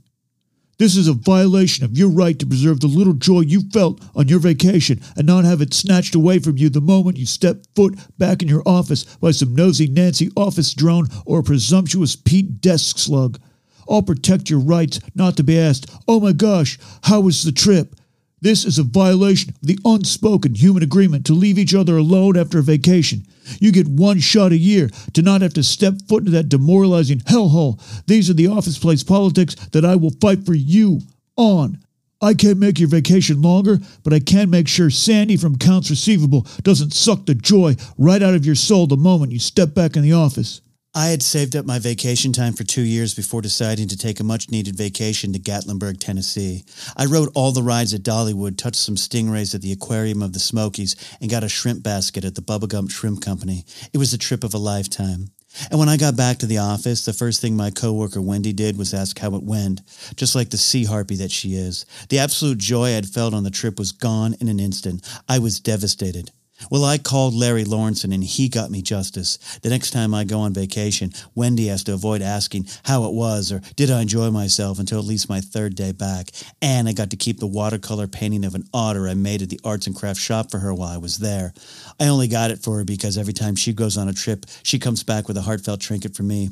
This 0.79 0.95
is 0.95 1.09
a 1.09 1.13
violation 1.13 1.83
of 1.83 1.97
your 1.97 2.09
right 2.09 2.39
to 2.39 2.45
preserve 2.45 2.79
the 2.79 2.87
little 2.87 3.11
joy 3.11 3.41
you 3.41 3.69
felt 3.73 4.01
on 4.15 4.29
your 4.29 4.39
vacation 4.39 5.01
and 5.17 5.27
not 5.27 5.43
have 5.43 5.59
it 5.59 5.73
snatched 5.73 6.15
away 6.15 6.39
from 6.39 6.55
you 6.55 6.69
the 6.69 6.79
moment 6.79 7.17
you 7.17 7.25
step 7.25 7.65
foot 7.75 7.99
back 8.17 8.41
in 8.41 8.47
your 8.47 8.63
office 8.65 9.03
by 9.17 9.31
some 9.31 9.53
nosy 9.53 9.87
Nancy 9.87 10.31
office 10.37 10.73
drone 10.73 11.07
or 11.25 11.43
presumptuous 11.43 12.15
Pete 12.15 12.61
desk 12.61 12.97
slug. 12.97 13.41
I'll 13.89 14.01
protect 14.01 14.49
your 14.49 14.61
rights 14.61 15.01
not 15.15 15.35
to 15.35 15.43
be 15.43 15.59
asked, 15.59 15.93
oh 16.07 16.21
my 16.21 16.31
gosh, 16.31 16.79
how 17.03 17.19
was 17.19 17.43
the 17.43 17.51
trip? 17.51 17.98
This 18.41 18.65
is 18.65 18.79
a 18.79 18.83
violation 18.83 19.49
of 19.49 19.55
the 19.61 19.79
unspoken 19.83 20.55
human 20.55 20.83
agreement 20.83 21.25
to 21.25 21.33
leave 21.33 21.59
each 21.59 21.75
other 21.75 21.97
alone 21.97 22.37
after 22.37 22.59
a 22.59 22.63
vacation. 22.63 23.23
You 23.59 23.71
get 23.71 23.87
one 23.87 24.19
shot 24.19 24.51
a 24.51 24.57
year 24.57 24.89
to 25.13 25.21
not 25.21 25.41
have 25.41 25.53
to 25.55 25.63
step 25.63 25.95
foot 26.07 26.21
into 26.21 26.31
that 26.31 26.49
demoralizing 26.49 27.19
hellhole. 27.19 27.81
These 28.05 28.29
are 28.29 28.35
the 28.35 28.47
office 28.47 28.77
place 28.77 29.03
politics 29.03 29.55
that 29.71 29.83
I 29.83 29.95
will 29.95 30.13
fight 30.21 30.45
for 30.45 30.53
you 30.53 31.01
on. 31.35 31.79
I 32.21 32.33
can't 32.33 32.59
make 32.59 32.79
your 32.79 32.89
vacation 32.89 33.41
longer, 33.41 33.79
but 34.03 34.13
I 34.13 34.19
can 34.19 34.49
make 34.49 34.67
sure 34.67 34.89
Sandy 34.89 35.37
from 35.37 35.55
Accounts 35.55 35.89
Receivable 35.89 36.45
doesn't 36.63 36.93
suck 36.93 37.25
the 37.25 37.33
joy 37.33 37.75
right 37.97 38.21
out 38.21 38.33
of 38.33 38.45
your 38.45 38.55
soul 38.55 38.87
the 38.87 38.97
moment 38.97 39.31
you 39.31 39.39
step 39.39 39.73
back 39.73 39.95
in 39.95 40.03
the 40.03 40.13
office. 40.13 40.61
I 40.95 41.09
had 41.09 41.21
saved 41.21 41.55
up 41.55 41.67
my 41.67 41.77
vacation 41.77 42.33
time 42.33 42.53
for 42.53 42.63
two 42.63 42.81
years 42.81 43.13
before 43.13 43.43
deciding 43.43 43.89
to 43.89 43.97
take 43.97 44.19
a 44.19 44.23
much 44.23 44.49
needed 44.49 44.75
vacation 44.75 45.31
to 45.33 45.39
Gatlinburg, 45.39 45.99
Tennessee. 45.99 46.63
I 46.97 47.05
rode 47.05 47.29
all 47.35 47.51
the 47.51 47.61
rides 47.61 47.93
at 47.93 48.01
Dollywood, 48.01 48.57
touched 48.57 48.77
some 48.77 48.95
stingrays 48.95 49.53
at 49.53 49.61
the 49.61 49.71
Aquarium 49.71 50.23
of 50.23 50.33
the 50.33 50.39
Smokies, 50.39 50.95
and 51.21 51.29
got 51.29 51.43
a 51.43 51.49
shrimp 51.49 51.83
basket 51.83 52.25
at 52.25 52.33
the 52.33 52.41
Bubba 52.41 52.67
Gump 52.67 52.89
Shrimp 52.89 53.21
Company. 53.21 53.65
It 53.93 53.99
was 53.99 54.13
a 54.13 54.17
trip 54.17 54.43
of 54.43 54.55
a 54.55 54.57
lifetime. 54.57 55.29
And 55.69 55.79
when 55.79 55.89
I 55.89 55.97
got 55.97 56.15
back 56.15 56.39
to 56.39 56.47
the 56.47 56.57
office, 56.57 57.05
the 57.05 57.13
first 57.13 57.39
thing 57.39 57.55
my 57.55 57.69
coworker 57.69 58.21
Wendy 58.21 58.53
did 58.53 58.75
was 58.75 58.91
ask 58.91 59.19
how 59.19 59.35
it 59.35 59.43
went, 59.43 59.81
just 60.15 60.33
like 60.33 60.49
the 60.49 60.57
sea 60.57 60.85
harpy 60.85 61.17
that 61.17 61.31
she 61.31 61.53
is. 61.53 61.85
The 62.09 62.17
absolute 62.19 62.57
joy 62.57 62.97
I'd 62.97 63.07
felt 63.07 63.35
on 63.35 63.43
the 63.43 63.51
trip 63.51 63.77
was 63.77 63.91
gone 63.91 64.35
in 64.41 64.47
an 64.47 64.59
instant. 64.59 65.07
I 65.27 65.37
was 65.37 65.59
devastated. 65.59 66.31
Well, 66.69 66.83
I 66.85 66.97
called 66.97 67.33
Larry 67.33 67.63
Lawrenson 67.63 68.13
and 68.13 68.23
he 68.23 68.49
got 68.49 68.69
me 68.69 68.81
justice. 68.81 69.37
The 69.61 69.69
next 69.69 69.91
time 69.91 70.13
I 70.13 70.23
go 70.23 70.39
on 70.39 70.53
vacation, 70.53 71.11
Wendy 71.35 71.67
has 71.67 71.83
to 71.85 71.93
avoid 71.93 72.21
asking 72.21 72.67
how 72.83 73.05
it 73.05 73.13
was 73.13 73.51
or 73.51 73.61
did 73.75 73.89
I 73.89 74.01
enjoy 74.01 74.29
myself 74.29 74.79
until 74.79 74.99
at 74.99 75.05
least 75.05 75.29
my 75.29 75.41
third 75.41 75.75
day 75.75 75.91
back. 75.91 76.29
And 76.61 76.87
I 76.87 76.93
got 76.93 77.11
to 77.11 77.17
keep 77.17 77.39
the 77.39 77.47
watercolor 77.47 78.07
painting 78.07 78.45
of 78.45 78.55
an 78.55 78.67
otter 78.73 79.07
I 79.07 79.13
made 79.13 79.41
at 79.41 79.49
the 79.49 79.59
arts 79.63 79.87
and 79.87 79.95
crafts 79.95 80.21
shop 80.21 80.51
for 80.51 80.59
her 80.59 80.73
while 80.73 80.89
I 80.89 80.97
was 80.97 81.17
there. 81.17 81.53
I 81.99 82.07
only 82.07 82.27
got 82.27 82.51
it 82.51 82.59
for 82.59 82.77
her 82.77 82.83
because 82.83 83.17
every 83.17 83.33
time 83.33 83.55
she 83.55 83.73
goes 83.73 83.97
on 83.97 84.09
a 84.09 84.13
trip, 84.13 84.45
she 84.63 84.79
comes 84.79 85.03
back 85.03 85.27
with 85.27 85.37
a 85.37 85.41
heartfelt 85.41 85.81
trinket 85.81 86.15
for 86.15 86.23
me 86.23 86.49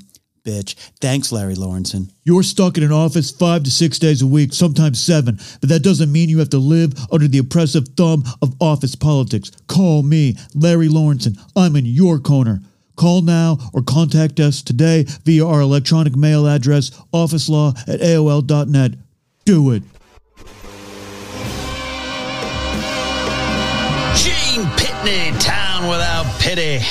bitch. 0.47 0.75
Thanks, 1.01 1.31
Larry 1.31 1.55
Lawrenson. 1.55 2.09
You're 2.23 2.43
stuck 2.43 2.77
in 2.77 2.83
an 2.83 2.91
office 2.91 3.31
five 3.31 3.63
to 3.63 3.71
six 3.71 3.99
days 3.99 4.21
a 4.21 4.27
week, 4.27 4.53
sometimes 4.53 5.03
seven, 5.03 5.37
but 5.59 5.69
that 5.69 5.83
doesn't 5.83 6.11
mean 6.11 6.29
you 6.29 6.39
have 6.39 6.49
to 6.51 6.57
live 6.57 6.93
under 7.11 7.27
the 7.27 7.39
oppressive 7.39 7.89
thumb 7.97 8.23
of 8.41 8.55
office 8.61 8.95
politics. 8.95 9.51
Call 9.67 10.03
me, 10.03 10.37
Larry 10.55 10.87
Lawrenson. 10.87 11.37
I'm 11.55 11.75
in 11.75 11.85
your 11.85 12.19
corner. 12.19 12.61
Call 12.95 13.21
now 13.21 13.57
or 13.73 13.83
contact 13.83 14.39
us 14.39 14.61
today 14.61 15.03
via 15.23 15.45
our 15.45 15.61
electronic 15.61 16.15
mail 16.15 16.47
address, 16.47 16.89
officelaw 17.13 17.77
at 17.87 17.99
AOL.net. 17.99 18.93
Do 19.45 19.71
it. 19.71 19.83
Gene 24.15 24.65
Pitney, 24.77 25.39
town 25.39 25.87
without 25.87 26.25
pity. 26.39 26.83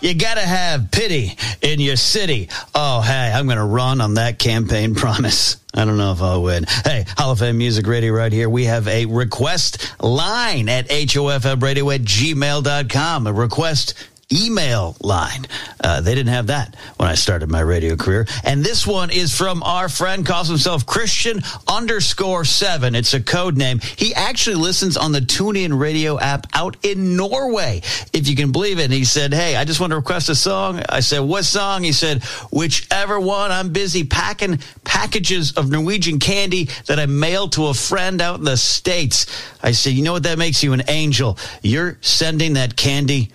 You 0.00 0.14
gotta 0.14 0.42
have 0.42 0.90
pity 0.92 1.36
in 1.60 1.80
your 1.80 1.96
city. 1.96 2.48
Oh, 2.74 3.00
hey, 3.00 3.32
I'm 3.34 3.48
gonna 3.48 3.66
run 3.66 4.00
on 4.00 4.14
that 4.14 4.38
campaign 4.38 4.94
promise. 4.96 5.56
I 5.74 5.84
don't 5.84 5.96
know 5.98 6.12
if 6.12 6.22
I'll 6.22 6.42
win. 6.42 6.64
Hey, 6.84 7.04
Hall 7.16 7.32
of 7.32 7.40
Fame 7.40 7.58
Music 7.58 7.86
Radio 7.86 8.12
right 8.12 8.32
here. 8.32 8.48
We 8.48 8.64
have 8.64 8.86
a 8.88 9.06
request 9.06 9.92
line 10.00 10.68
at 10.68 10.88
HOFMradio 10.88 11.94
at 11.94 12.02
gmail.com. 12.02 13.26
A 13.26 13.32
request 13.32 13.94
email 14.32 14.96
line. 15.00 15.46
Uh, 15.82 16.00
they 16.00 16.14
didn't 16.14 16.32
have 16.32 16.48
that 16.48 16.74
when 16.96 17.08
I 17.08 17.14
started 17.14 17.50
my 17.50 17.60
radio 17.60 17.96
career. 17.96 18.26
And 18.44 18.62
this 18.62 18.86
one 18.86 19.10
is 19.10 19.36
from 19.36 19.62
our 19.62 19.88
friend, 19.88 20.26
calls 20.26 20.48
himself 20.48 20.84
Christian 20.84 21.40
underscore 21.66 22.44
seven. 22.44 22.94
It's 22.94 23.14
a 23.14 23.22
code 23.22 23.56
name. 23.56 23.80
He 23.96 24.14
actually 24.14 24.56
listens 24.56 24.96
on 24.96 25.12
the 25.12 25.20
TuneIn 25.20 25.78
radio 25.78 26.18
app 26.18 26.46
out 26.54 26.76
in 26.82 27.16
Norway, 27.16 27.82
if 28.12 28.28
you 28.28 28.36
can 28.36 28.52
believe 28.52 28.78
it. 28.78 28.84
And 28.84 28.92
he 28.92 29.04
said, 29.04 29.32
Hey, 29.32 29.56
I 29.56 29.64
just 29.64 29.80
want 29.80 29.92
to 29.92 29.96
request 29.96 30.28
a 30.28 30.34
song. 30.34 30.82
I 30.88 31.00
said, 31.00 31.20
What 31.20 31.44
song? 31.44 31.82
He 31.82 31.92
said, 31.92 32.22
Whichever 32.52 33.18
one. 33.18 33.50
I'm 33.50 33.72
busy 33.72 34.04
packing 34.04 34.58
packages 34.84 35.52
of 35.52 35.70
Norwegian 35.70 36.18
candy 36.18 36.68
that 36.86 36.98
I 36.98 37.06
mailed 37.06 37.52
to 37.52 37.68
a 37.68 37.74
friend 37.74 38.20
out 38.20 38.38
in 38.38 38.44
the 38.44 38.56
States. 38.56 39.26
I 39.62 39.72
said, 39.72 39.94
You 39.94 40.02
know 40.02 40.12
what? 40.14 40.24
That 40.24 40.38
makes 40.38 40.62
you 40.62 40.72
an 40.74 40.82
angel. 40.88 41.38
You're 41.62 41.96
sending 42.02 42.54
that 42.54 42.76
candy 42.76 43.32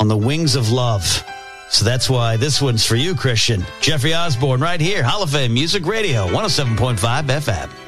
on 0.00 0.06
the 0.06 0.16
wings 0.16 0.54
of 0.54 0.70
love. 0.70 1.24
So 1.70 1.84
that's 1.84 2.08
why 2.08 2.36
this 2.36 2.62
one's 2.62 2.84
for 2.84 2.94
you, 2.94 3.14
Christian. 3.14 3.64
Jeffrey 3.80 4.14
Osborne, 4.14 4.60
right 4.60 4.80
here, 4.80 5.02
Hall 5.02 5.22
of 5.22 5.30
Fame 5.30 5.52
Music 5.52 5.86
Radio, 5.86 6.26
107.5 6.28 6.96
FM. 7.24 7.87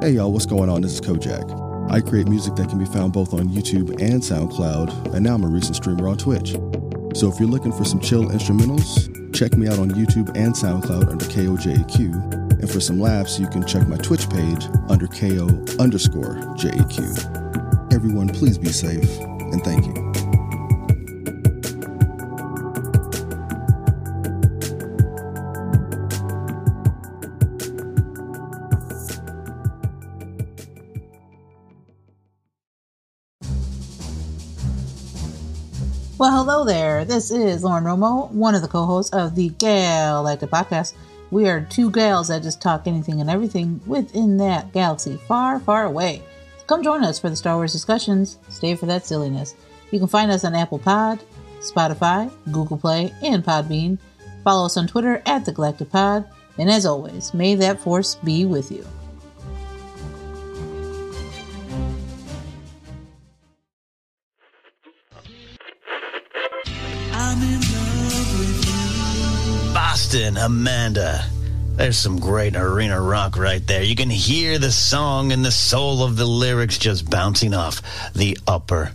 Hey 0.00 0.10
y'all, 0.10 0.32
what's 0.32 0.46
going 0.46 0.68
on? 0.68 0.82
This 0.82 0.92
is 0.92 1.00
Kojaq. 1.00 1.90
I 1.90 2.00
create 2.00 2.28
music 2.28 2.54
that 2.56 2.68
can 2.68 2.78
be 2.78 2.84
found 2.84 3.12
both 3.12 3.32
on 3.32 3.48
YouTube 3.48 3.90
and 4.00 4.20
SoundCloud, 4.20 5.14
and 5.14 5.24
now 5.24 5.34
I'm 5.34 5.44
a 5.44 5.48
recent 5.48 5.76
streamer 5.76 6.08
on 6.08 6.18
Twitch. 6.18 6.52
So 7.14 7.32
if 7.32 7.40
you're 7.40 7.48
looking 7.48 7.72
for 7.72 7.84
some 7.84 8.00
chill 8.00 8.24
instrumentals, 8.28 9.16
Check 9.36 9.54
me 9.54 9.68
out 9.68 9.78
on 9.78 9.90
YouTube 9.90 10.34
and 10.34 10.54
SoundCloud 10.54 11.10
under 11.10 11.26
KOJAQ. 11.26 12.58
And 12.58 12.70
for 12.70 12.80
some 12.80 12.98
laughs, 12.98 13.38
you 13.38 13.46
can 13.48 13.66
check 13.66 13.86
my 13.86 13.98
Twitch 13.98 14.30
page 14.30 14.64
under 14.88 15.06
KO 15.06 15.46
underscore 15.78 16.36
JAQ. 16.56 17.92
Everyone, 17.92 18.30
please 18.30 18.56
be 18.56 18.72
safe 18.72 19.20
and 19.20 19.62
thank 19.62 19.84
you. 19.84 20.05
Hello 36.36 36.66
there. 36.66 37.06
This 37.06 37.30
is 37.30 37.64
Lauren 37.64 37.84
Romo, 37.84 38.30
one 38.30 38.54
of 38.54 38.60
the 38.60 38.68
co 38.68 38.84
hosts 38.84 39.10
of 39.14 39.34
the 39.34 39.48
Galactic 39.58 40.50
Podcast. 40.50 40.92
We 41.30 41.48
are 41.48 41.62
two 41.62 41.90
gals 41.90 42.28
that 42.28 42.42
just 42.42 42.60
talk 42.60 42.86
anything 42.86 43.22
and 43.22 43.30
everything 43.30 43.80
within 43.86 44.36
that 44.36 44.70
galaxy 44.74 45.16
far, 45.26 45.58
far 45.58 45.86
away. 45.86 46.22
So 46.58 46.66
come 46.66 46.82
join 46.82 47.02
us 47.02 47.18
for 47.18 47.30
the 47.30 47.36
Star 47.36 47.56
Wars 47.56 47.72
discussions. 47.72 48.36
Stay 48.50 48.76
for 48.76 48.84
that 48.84 49.06
silliness. 49.06 49.54
You 49.90 49.98
can 49.98 50.08
find 50.08 50.30
us 50.30 50.44
on 50.44 50.54
Apple 50.54 50.78
Pod, 50.78 51.20
Spotify, 51.60 52.30
Google 52.52 52.76
Play, 52.76 53.14
and 53.22 53.42
Podbean. 53.42 53.98
Follow 54.44 54.66
us 54.66 54.76
on 54.76 54.86
Twitter 54.86 55.22
at 55.24 55.46
the 55.46 55.52
Galactic 55.52 55.88
Pod. 55.88 56.26
And 56.58 56.68
as 56.68 56.84
always, 56.84 57.32
may 57.32 57.54
that 57.54 57.80
force 57.80 58.16
be 58.16 58.44
with 58.44 58.70
you. 58.70 58.86
Amanda. 70.16 71.26
There's 71.74 71.98
some 71.98 72.18
great 72.18 72.56
arena 72.56 72.98
rock 72.98 73.36
right 73.36 73.64
there. 73.66 73.82
You 73.82 73.94
can 73.94 74.08
hear 74.08 74.58
the 74.58 74.72
song 74.72 75.30
and 75.30 75.44
the 75.44 75.50
soul 75.50 76.02
of 76.02 76.16
the 76.16 76.24
lyrics 76.24 76.78
just 76.78 77.10
bouncing 77.10 77.52
off 77.52 77.82
the 78.14 78.38
upper 78.46 78.92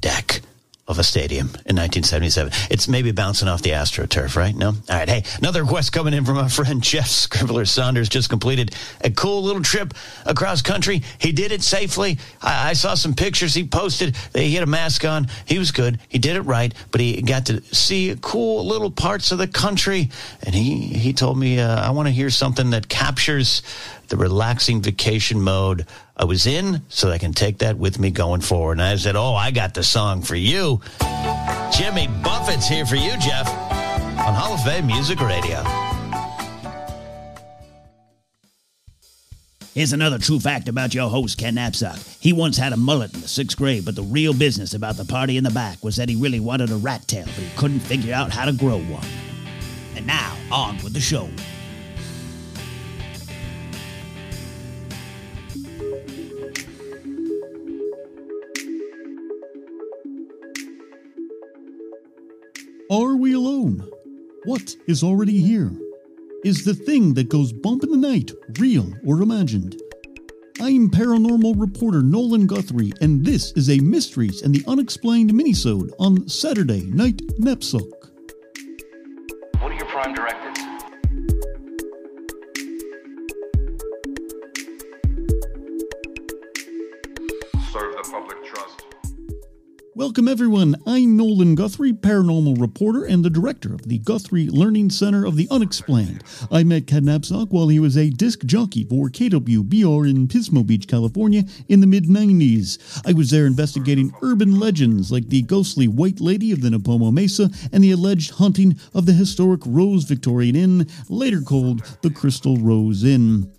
deck 0.00 0.42
of 0.90 0.98
a 0.98 1.04
stadium 1.04 1.46
in 1.46 1.76
1977. 1.76 2.52
It's 2.70 2.88
maybe 2.88 3.12
bouncing 3.12 3.48
off 3.48 3.62
the 3.62 3.70
AstroTurf, 3.70 4.36
right? 4.36 4.54
No? 4.54 4.68
All 4.68 4.74
right. 4.88 5.08
Hey, 5.08 5.24
another 5.38 5.62
request 5.62 5.92
coming 5.92 6.12
in 6.12 6.24
from 6.24 6.36
our 6.36 6.48
friend 6.48 6.82
Jeff 6.82 7.06
Scribbler 7.06 7.66
Saunders. 7.66 8.08
Just 8.08 8.28
completed 8.28 8.74
a 9.02 9.10
cool 9.10 9.42
little 9.42 9.62
trip 9.62 9.94
across 10.26 10.62
country. 10.62 11.02
He 11.18 11.30
did 11.32 11.52
it 11.52 11.62
safely. 11.62 12.18
I, 12.42 12.70
I 12.70 12.72
saw 12.72 12.94
some 12.94 13.14
pictures 13.14 13.54
he 13.54 13.64
posted. 13.64 14.16
He 14.34 14.54
had 14.54 14.64
a 14.64 14.66
mask 14.66 15.04
on. 15.04 15.28
He 15.46 15.58
was 15.58 15.70
good. 15.70 16.00
He 16.08 16.18
did 16.18 16.36
it 16.36 16.42
right, 16.42 16.74
but 16.90 17.00
he 17.00 17.22
got 17.22 17.46
to 17.46 17.62
see 17.74 18.16
cool 18.20 18.66
little 18.66 18.90
parts 18.90 19.30
of 19.30 19.38
the 19.38 19.48
country. 19.48 20.10
And 20.42 20.54
he, 20.54 20.86
he 20.86 21.12
told 21.12 21.38
me, 21.38 21.60
uh, 21.60 21.80
I 21.80 21.90
want 21.90 22.08
to 22.08 22.12
hear 22.12 22.30
something 22.30 22.70
that 22.70 22.88
captures 22.88 23.62
the 24.10 24.16
relaxing 24.16 24.82
vacation 24.82 25.40
mode 25.40 25.86
I 26.16 26.24
was 26.24 26.46
in 26.46 26.82
so 26.88 27.06
that 27.06 27.14
I 27.14 27.18
can 27.18 27.32
take 27.32 27.58
that 27.58 27.78
with 27.78 27.98
me 27.98 28.10
going 28.10 28.42
forward. 28.42 28.72
And 28.72 28.82
I 28.82 28.96
said, 28.96 29.16
Oh, 29.16 29.34
I 29.34 29.50
got 29.52 29.72
the 29.72 29.82
song 29.82 30.20
for 30.20 30.36
you. 30.36 30.80
Jimmy 31.72 32.08
Buffett's 32.22 32.68
here 32.68 32.84
for 32.84 32.96
you, 32.96 33.12
Jeff, 33.18 33.48
on 33.48 34.34
Hall 34.34 34.52
of 34.52 34.62
Fame 34.64 34.86
Music 34.86 35.20
Radio. 35.20 35.62
Here's 39.72 39.92
another 39.92 40.18
true 40.18 40.40
fact 40.40 40.68
about 40.68 40.92
your 40.92 41.08
host, 41.08 41.38
Ken 41.38 41.54
Knapsack. 41.54 41.96
He 42.18 42.32
once 42.32 42.56
had 42.56 42.72
a 42.72 42.76
mullet 42.76 43.14
in 43.14 43.20
the 43.20 43.28
sixth 43.28 43.56
grade, 43.56 43.84
but 43.84 43.94
the 43.94 44.02
real 44.02 44.34
business 44.34 44.74
about 44.74 44.96
the 44.96 45.04
party 45.04 45.36
in 45.36 45.44
the 45.44 45.50
back 45.50 45.82
was 45.84 45.94
that 45.96 46.08
he 46.08 46.16
really 46.16 46.40
wanted 46.40 46.70
a 46.70 46.76
rat 46.76 47.06
tail, 47.06 47.24
but 47.24 47.34
he 47.34 47.56
couldn't 47.56 47.80
figure 47.80 48.12
out 48.12 48.32
how 48.32 48.44
to 48.44 48.52
grow 48.52 48.80
one. 48.80 49.06
And 49.94 50.04
now, 50.06 50.36
on 50.50 50.76
with 50.82 50.92
the 50.92 51.00
show. 51.00 51.30
Are 62.90 63.14
we 63.14 63.34
alone? 63.34 63.88
What 64.46 64.74
is 64.88 65.04
already 65.04 65.40
here? 65.40 65.70
Is 66.44 66.64
the 66.64 66.74
thing 66.74 67.14
that 67.14 67.28
goes 67.28 67.52
bump 67.52 67.84
in 67.84 67.92
the 67.92 67.96
night 67.96 68.32
real 68.58 68.92
or 69.06 69.22
imagined? 69.22 69.80
I'm 70.60 70.90
paranormal 70.90 71.54
reporter 71.56 72.02
Nolan 72.02 72.48
Guthrie, 72.48 72.92
and 73.00 73.24
this 73.24 73.52
is 73.52 73.70
a 73.70 73.78
Mysteries 73.78 74.42
and 74.42 74.52
the 74.52 74.64
Unexplained 74.66 75.30
minisode 75.30 75.92
on 76.00 76.28
Saturday 76.28 76.82
Night 76.82 77.22
Knapsack. 77.38 77.84
What 79.60 79.70
are 79.70 79.74
your 79.74 79.86
prime 79.86 80.12
directives? 80.12 80.49
Welcome, 90.00 90.28
everyone. 90.28 90.76
I'm 90.86 91.18
Nolan 91.18 91.54
Guthrie, 91.56 91.92
paranormal 91.92 92.58
reporter 92.58 93.04
and 93.04 93.22
the 93.22 93.28
director 93.28 93.74
of 93.74 93.82
the 93.82 93.98
Guthrie 93.98 94.48
Learning 94.48 94.88
Center 94.88 95.26
of 95.26 95.36
the 95.36 95.46
Unexplained. 95.50 96.24
I 96.50 96.64
met 96.64 96.86
Ken 96.86 97.04
Knapsack 97.04 97.48
while 97.50 97.68
he 97.68 97.78
was 97.78 97.98
a 97.98 98.08
disc 98.08 98.46
jockey 98.46 98.84
for 98.84 99.10
KWBR 99.10 100.08
in 100.08 100.26
Pismo 100.26 100.66
Beach, 100.66 100.88
California 100.88 101.44
in 101.68 101.80
the 101.80 101.86
mid 101.86 102.04
90s. 102.04 103.02
I 103.04 103.12
was 103.12 103.28
there 103.28 103.44
investigating 103.44 104.14
urban 104.22 104.58
legends 104.58 105.12
like 105.12 105.28
the 105.28 105.42
ghostly 105.42 105.86
White 105.86 106.22
Lady 106.22 106.50
of 106.50 106.62
the 106.62 106.70
Nipomo 106.70 107.12
Mesa 107.12 107.50
and 107.70 107.84
the 107.84 107.90
alleged 107.90 108.30
haunting 108.30 108.80
of 108.94 109.04
the 109.04 109.12
historic 109.12 109.60
Rose 109.66 110.04
Victorian 110.04 110.56
Inn, 110.56 110.86
later 111.10 111.42
called 111.42 111.82
the 112.00 112.08
Crystal 112.08 112.56
Rose 112.56 113.04
Inn. 113.04 113.52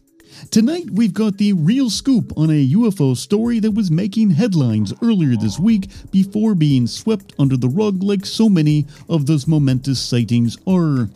Tonight, 0.50 0.90
we've 0.90 1.14
got 1.14 1.38
the 1.38 1.54
real 1.54 1.90
scoop 1.90 2.34
on 2.36 2.50
a 2.50 2.68
UFO 2.70 3.16
story 3.16 3.60
that 3.60 3.72
was 3.72 3.92
making 3.92 4.32
headlines 4.32 4.92
earlier 5.02 5.36
this 5.38 5.60
week 5.60 5.88
before 6.10 6.56
being 6.56 6.88
swept 6.88 7.34
under 7.38 7.56
the 7.56 7.70
rug 7.70 8.02
like 8.02 8.26
so 8.26 8.50
many 8.50 8.88
of 9.08 9.28
those 9.28 9.48
momentous 9.48 10.00
sightings 10.00 10.58
are. 10.66 11.10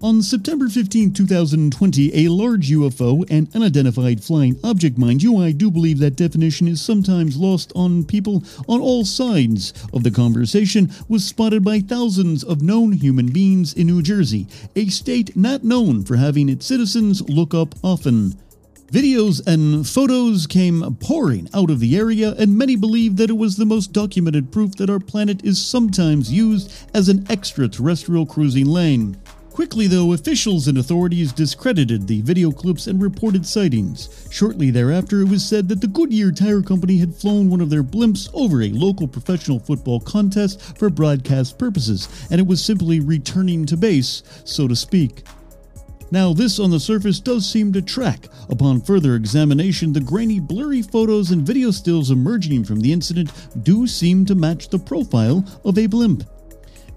On 0.00 0.22
September 0.22 0.68
15, 0.68 1.12
2020, 1.12 2.24
a 2.24 2.30
large 2.30 2.70
UFO, 2.70 3.30
an 3.30 3.48
unidentified 3.54 4.24
flying 4.24 4.58
object, 4.64 4.96
mind 4.96 5.22
you, 5.22 5.36
I 5.36 5.52
do 5.52 5.70
believe 5.70 5.98
that 5.98 6.16
definition 6.16 6.66
is 6.66 6.80
sometimes 6.80 7.36
lost 7.36 7.72
on 7.76 8.04
people 8.04 8.42
on 8.66 8.80
all 8.80 9.04
sides 9.04 9.74
of 9.92 10.02
the 10.02 10.10
conversation, 10.10 10.90
was 11.08 11.26
spotted 11.26 11.62
by 11.62 11.80
thousands 11.80 12.42
of 12.42 12.62
known 12.62 12.92
human 12.92 13.30
beings 13.32 13.74
in 13.74 13.86
New 13.86 14.02
Jersey, 14.02 14.48
a 14.74 14.86
state 14.86 15.36
not 15.36 15.62
known 15.62 16.02
for 16.02 16.16
having 16.16 16.48
its 16.48 16.66
citizens 16.66 17.20
look 17.28 17.54
up 17.54 17.74
often. 17.84 18.34
Videos 18.92 19.40
and 19.46 19.88
photos 19.88 20.46
came 20.46 20.96
pouring 21.00 21.48
out 21.54 21.70
of 21.70 21.80
the 21.80 21.96
area, 21.96 22.34
and 22.38 22.58
many 22.58 22.76
believe 22.76 23.16
that 23.16 23.30
it 23.30 23.38
was 23.38 23.56
the 23.56 23.64
most 23.64 23.90
documented 23.94 24.52
proof 24.52 24.76
that 24.76 24.90
our 24.90 25.00
planet 25.00 25.42
is 25.42 25.58
sometimes 25.64 26.30
used 26.30 26.70
as 26.92 27.08
an 27.08 27.24
extraterrestrial 27.30 28.26
cruising 28.26 28.66
lane. 28.66 29.16
Quickly, 29.48 29.86
though, 29.86 30.12
officials 30.12 30.68
and 30.68 30.76
authorities 30.76 31.32
discredited 31.32 32.06
the 32.06 32.20
video 32.20 32.50
clips 32.50 32.86
and 32.86 33.00
reported 33.00 33.46
sightings. 33.46 34.28
Shortly 34.30 34.70
thereafter, 34.70 35.22
it 35.22 35.30
was 35.30 35.42
said 35.42 35.70
that 35.70 35.80
the 35.80 35.86
Goodyear 35.86 36.30
Tire 36.30 36.60
Company 36.60 36.98
had 36.98 37.14
flown 37.14 37.48
one 37.48 37.62
of 37.62 37.70
their 37.70 37.82
blimps 37.82 38.28
over 38.34 38.60
a 38.60 38.68
local 38.68 39.08
professional 39.08 39.58
football 39.58 40.00
contest 40.00 40.76
for 40.76 40.90
broadcast 40.90 41.56
purposes, 41.56 42.10
and 42.30 42.38
it 42.38 42.46
was 42.46 42.62
simply 42.62 43.00
returning 43.00 43.64
to 43.64 43.76
base, 43.78 44.22
so 44.44 44.68
to 44.68 44.76
speak. 44.76 45.22
Now, 46.12 46.34
this 46.34 46.58
on 46.58 46.70
the 46.70 46.78
surface 46.78 47.20
does 47.20 47.48
seem 47.48 47.72
to 47.72 47.80
track. 47.80 48.28
Upon 48.50 48.82
further 48.82 49.16
examination, 49.16 49.94
the 49.94 50.00
grainy, 50.00 50.40
blurry 50.40 50.82
photos 50.82 51.30
and 51.30 51.40
video 51.40 51.70
stills 51.70 52.10
emerging 52.10 52.64
from 52.64 52.80
the 52.80 52.92
incident 52.92 53.32
do 53.62 53.86
seem 53.86 54.26
to 54.26 54.34
match 54.34 54.68
the 54.68 54.78
profile 54.78 55.42
of 55.64 55.78
a 55.78 55.86
blimp. 55.86 56.24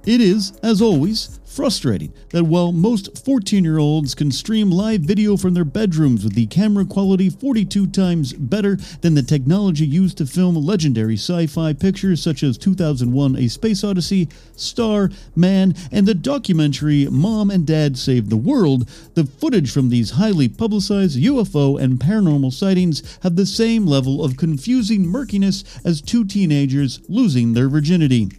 It 0.06 0.22
is, 0.22 0.54
as 0.62 0.84
always, 0.84 1.40
frustrating 1.46 2.14
that 2.30 2.44
while 2.44 2.72
most 2.72 3.26
14 3.26 3.64
year 3.64 3.80
olds 3.80 4.14
can 4.14 4.32
stream 4.32 4.70
live 4.70 5.02
video 5.02 5.36
from 5.36 5.56
their 5.56 5.66
bedrooms 5.66 6.24
with 6.24 6.36
the 6.36 6.46
camera 6.46 6.86
quality 6.86 7.28
42 7.28 7.88
times 7.88 8.32
better 8.34 8.78
than 9.02 9.16
the 9.16 9.24
technology 9.24 9.84
used 9.84 10.20
to 10.20 10.28
film 10.28 10.56
legendary 10.58 11.16
sci 11.16 11.48
fi 11.48 11.74
pictures 11.74 12.22
such 12.22 12.44
as 12.44 12.56
2001 12.60 13.36
A 13.36 13.48
Space 13.48 13.84
Odyssey, 13.84 14.30
Star, 14.56 15.10
Man, 15.36 15.74
and 15.92 16.06
the 16.06 16.14
documentary 16.14 17.08
Mom 17.08 17.50
and 17.50 17.66
Dad 17.66 17.98
Saved 17.98 18.30
the 18.30 18.38
World, 18.38 18.88
the 19.16 19.26
footage 19.26 19.72
from 19.72 19.90
these 19.90 20.12
highly 20.12 20.48
publicized 20.48 21.18
UFO 21.18 21.82
and 21.82 21.98
paranormal 21.98 22.54
sightings 22.54 23.02
have 23.24 23.38
the 23.38 23.46
same 23.48 23.88
level 23.88 24.24
of 24.24 24.38
confusing 24.38 25.08
murkiness 25.08 25.64
as 25.84 26.00
two 26.00 26.26
teenagers 26.26 27.00
losing 27.08 27.54
their 27.54 27.70
virginity. 27.70 28.30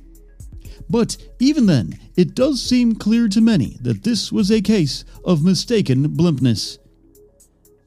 But 0.88 1.16
even 1.38 1.66
then, 1.66 1.98
it 2.16 2.34
does 2.34 2.62
seem 2.62 2.94
clear 2.94 3.28
to 3.28 3.40
many 3.40 3.78
that 3.82 4.04
this 4.04 4.30
was 4.30 4.50
a 4.50 4.60
case 4.60 5.04
of 5.24 5.44
mistaken 5.44 6.08
blimpness. 6.10 6.78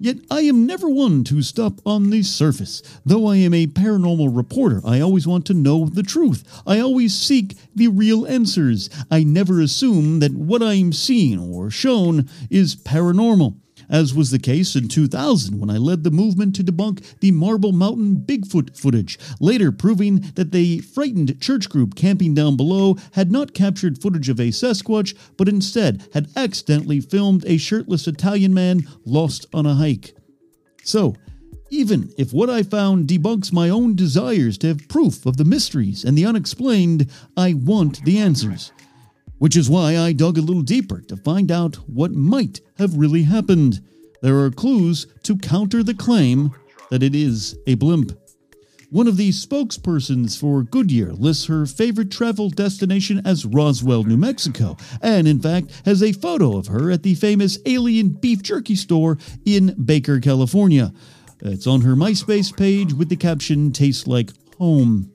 Yet 0.02 0.18
I 0.32 0.42
am 0.42 0.66
never 0.66 0.90
one 0.90 1.26
to 1.26 1.42
stop 1.42 1.82
on 1.86 2.10
the 2.10 2.24
surface. 2.24 2.82
Though 3.06 3.28
I 3.28 3.36
am 3.38 3.54
a 3.54 3.68
paranormal 3.68 4.36
reporter, 4.36 4.82
I 4.86 5.02
always 5.02 5.28
want 5.28 5.46
to 5.48 5.54
know 5.54 5.88
the 5.88 6.04
truth. 6.04 6.62
I 6.66 6.80
always 6.80 7.14
seek 7.14 7.56
the 7.76 7.90
real 7.90 8.26
answers. 8.26 8.90
I 9.12 9.24
never 9.24 9.60
assume 9.60 10.20
that 10.20 10.34
what 10.34 10.64
I'm 10.64 10.94
seeing 10.94 11.38
or 11.38 11.70
shown 11.70 12.30
is 12.50 12.78
paranormal 12.78 13.58
as 13.90 14.14
was 14.14 14.32
the 14.32 14.40
case 14.40 14.76
in 14.76 14.88
2000 14.88 15.60
when 15.60 15.70
I 15.70 15.78
led 15.78 16.04
the 16.04 16.12
movement 16.12 16.56
to 16.56 16.64
debunk 16.64 17.20
the 17.20 17.32
Marble 17.32 17.72
Mountain 17.72 18.24
Bigfoot 18.26 18.78
footage, 18.78 19.18
later 19.40 19.72
proving 19.72 20.20
that 20.36 20.52
the 20.52 20.80
frightened 20.80 21.40
church 21.42 21.70
group 21.70 21.96
camping 21.96 22.34
down 22.34 22.56
below 22.56 22.98
had 23.14 23.32
not 23.32 23.54
captured 23.54 24.02
footage 24.02 24.30
of 24.30 24.40
a 24.40 24.50
Sasquatch, 24.50 25.16
but 25.38 25.50
instead 25.50 26.08
had 26.14 26.30
accidentally 26.36 27.00
filmed 27.00 27.44
a 27.46 27.58
shirtless 27.58 28.08
Italian 28.08 28.54
man 28.54 28.88
lost 29.06 29.46
on 29.54 29.66
a 29.66 29.76
hike. 29.76 30.16
So, 30.84 31.16
even 31.72 32.12
if 32.18 32.34
what 32.34 32.50
I 32.50 32.64
found 32.64 33.08
debunks 33.08 33.54
my 33.54 33.70
own 33.70 33.96
desires 33.96 34.58
to 34.60 34.68
have 34.68 34.88
proof 34.90 35.26
of 35.26 35.38
the 35.38 35.46
mysteries 35.46 36.04
and 36.04 36.18
the 36.18 36.26
unexplained, 36.26 37.10
I 37.38 37.54
want 37.54 38.04
the 38.06 38.18
answers 38.18 38.72
which 39.40 39.58
is 39.58 39.70
why 39.70 39.98
I 39.98 40.14
dug 40.14 40.38
a 40.38 40.42
little 40.42 40.62
deeper 40.62 41.02
to 41.02 41.18
find 41.18 41.52
out 41.52 41.76
what 41.90 42.12
might 42.12 42.62
have 42.78 42.96
really 42.96 43.24
happened. 43.24 43.82
There 44.22 44.40
are 44.40 44.52
clues 44.52 45.08
to 45.24 45.38
counter 45.38 45.82
the 45.82 45.94
claim 45.94 46.52
that 46.92 47.04
it 47.04 47.16
is 47.16 47.58
a 47.66 47.76
blimp. 47.76 48.12
One 48.92 49.08
of 49.08 49.18
the 49.18 49.30
spokespersons 49.30 50.40
for 50.40 50.64
Goodyear 50.64 51.14
lists 51.14 51.46
her 51.46 51.68
favorite 51.68 52.10
travel 52.10 52.50
destination 52.50 53.22
as 53.24 53.46
Roswell, 53.46 54.04
New 54.04 54.18
Mexico, 54.18 54.78
and 55.02 55.28
in 55.28 55.40
fact 55.40 55.84
has 55.86 56.02
a 56.02 56.12
photo 56.12 56.58
of 56.58 56.68
her 56.68 56.90
at 56.90 57.04
the 57.04 57.14
famous 57.14 57.60
Alien 57.68 58.10
Beef 58.10 58.42
Jerky 58.42 58.76
store 58.76 59.20
in 59.46 59.76
Baker, 59.86 60.20
California. 60.20 60.92
It's 61.42 61.68
on 61.68 61.82
her 61.82 61.96
MySpace 61.96 62.56
page 62.56 62.92
with 62.92 63.10
the 63.10 63.16
caption 63.16 63.72
Tastes 63.72 64.08
like 64.08 64.32
home. 64.58 65.14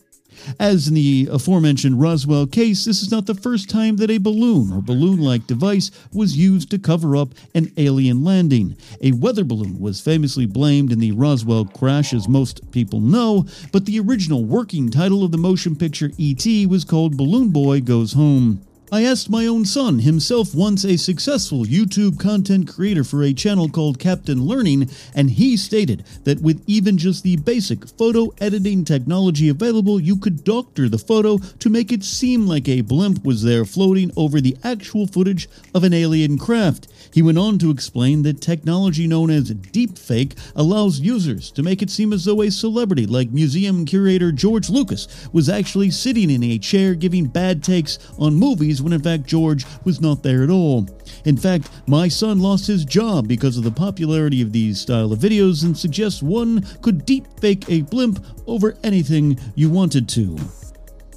As 0.59 0.89
in 0.89 0.95
the 0.95 1.29
aforementioned 1.31 2.01
Roswell 2.01 2.47
case, 2.47 2.85
this 2.85 3.03
is 3.03 3.11
not 3.11 3.27
the 3.27 3.35
first 3.35 3.69
time 3.69 3.97
that 3.97 4.11
a 4.11 4.19
balloon 4.19 4.73
or 4.73 4.81
balloon 4.83 5.21
like 5.21 5.47
device 5.47 5.91
was 6.13 6.37
used 6.37 6.71
to 6.71 6.79
cover 6.79 7.17
up 7.17 7.35
an 7.55 7.73
alien 7.77 8.25
landing. 8.25 8.77
A 9.01 9.13
weather 9.13 9.45
balloon 9.45 9.81
was 9.81 10.01
famously 10.01 10.47
blamed 10.47 10.93
in 10.93 10.99
the 10.99 11.13
Roswell 11.13 11.65
crash, 11.65 12.13
as 12.13 12.29
most 12.29 12.71
people 12.71 13.01
know, 13.01 13.47
but 13.73 13.87
the 13.87 14.01
original 14.01 14.45
working 14.45 14.91
title 14.91 15.25
of 15.25 15.33
the 15.33 15.39
motion 15.39 15.77
picture 15.77 16.11
E.T. 16.19 16.67
was 16.67 16.85
called 16.85 17.17
Balloon 17.17 17.51
Boy 17.51 17.81
Goes 17.81 18.13
Home. 18.15 18.61
I 18.95 19.03
asked 19.03 19.29
my 19.29 19.45
own 19.49 19.65
son, 19.65 19.99
himself 19.99 20.55
once 20.55 20.85
a 20.85 20.97
successful 20.97 21.65
YouTube 21.65 22.17
content 22.17 22.73
creator 22.73 23.03
for 23.03 23.25
a 23.25 23.33
channel 23.33 23.69
called 23.69 23.99
Captain 23.99 24.45
Learning, 24.45 24.89
and 25.17 25.31
he 25.31 25.57
stated 25.57 26.05
that 26.23 26.41
with 26.41 26.63
even 26.69 26.97
just 26.97 27.25
the 27.25 27.35
basic 27.39 27.89
photo 27.89 28.33
editing 28.41 28.85
technology 28.85 29.49
available, 29.49 29.99
you 29.99 30.17
could 30.17 30.45
doctor 30.45 30.89
the 30.89 30.97
photo 30.97 31.39
to 31.39 31.69
make 31.69 31.91
it 31.91 32.05
seem 32.05 32.47
like 32.47 32.69
a 32.69 32.83
blimp 32.83 33.25
was 33.25 33.43
there 33.43 33.65
floating 33.65 34.13
over 34.17 34.41
the 34.41 34.57
actual 34.63 35.09
footage 35.09 35.49
of 35.75 35.83
an 35.83 35.93
alien 35.93 36.39
craft. 36.39 36.87
He 37.13 37.21
went 37.21 37.39
on 37.39 37.59
to 37.59 37.71
explain 37.71 38.23
that 38.23 38.41
technology 38.41 39.09
known 39.09 39.29
as 39.29 39.51
deepfake 39.51 40.39
allows 40.55 41.01
users 41.01 41.51
to 41.53 41.65
make 41.65 41.83
it 41.83 41.91
seem 41.91 42.13
as 42.13 42.27
though 42.27 42.43
a 42.43 42.51
celebrity 42.51 43.07
like 43.07 43.31
museum 43.31 43.87
curator 43.87 44.31
George 44.31 44.71
Lucas 44.71 45.29
was 45.33 45.49
actually 45.49 45.91
sitting 45.91 46.31
in 46.31 46.45
a 46.45 46.59
chair 46.59 46.95
giving 46.95 47.27
bad 47.27 47.65
takes 47.65 47.99
on 48.21 48.35
movies 48.35 48.84
when 48.85 48.93
in 48.93 49.03
fact 49.03 49.25
George 49.25 49.65
was 49.85 50.01
not 50.01 50.23
there 50.23 50.43
at 50.43 50.51
all. 50.51 50.87
In 51.25 51.37
fact, 51.37 51.71
my 51.87 52.07
son 52.07 52.39
lost 52.39 52.67
his 52.67 52.85
job 52.85 53.27
because 53.27 53.57
of 53.57 53.65
the 53.65 53.71
popularity 53.71 54.43
of 54.43 54.53
these 54.53 54.81
style 54.81 55.13
of 55.13 55.19
videos 55.19 55.65
and 55.65 55.77
suggests 55.77 56.23
one 56.23 56.63
could 56.83 57.07
deepfake 57.07 57.65
a 57.69 57.83
blimp 57.83 58.25
over 58.47 58.77
anything 58.85 59.39
you 59.55 59.71
wanted 59.71 60.09
to. 60.11 60.37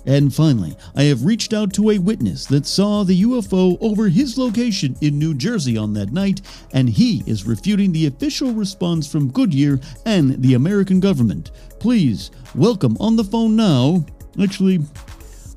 And 0.08 0.34
finally, 0.34 0.74
I 0.96 1.04
have 1.04 1.26
reached 1.26 1.54
out 1.54 1.74
to 1.74 1.92
a 1.92 1.98
witness 1.98 2.46
that 2.46 2.66
saw 2.66 3.04
the 3.04 3.24
UFO 3.24 3.78
over 3.82 4.08
his 4.08 4.38
location 4.38 4.96
in 5.02 5.20
New 5.20 5.34
Jersey 5.34 5.78
on 5.78 5.94
that 5.96 6.14
night, 6.14 6.42
and 6.72 6.90
he 6.90 7.24
is 7.28 7.46
refuting 7.46 7.92
the 7.92 8.06
official 8.06 8.54
response 8.54 9.06
from 9.06 9.30
Goodyear 9.30 9.82
and 10.06 10.42
the 10.42 10.54
American 10.54 11.02
government. 11.02 11.52
Please 11.82 12.32
welcome 12.56 12.96
on 13.02 13.18
the 13.18 13.24
phone 13.26 13.58
now. 13.58 14.06
Actually, 14.42 14.80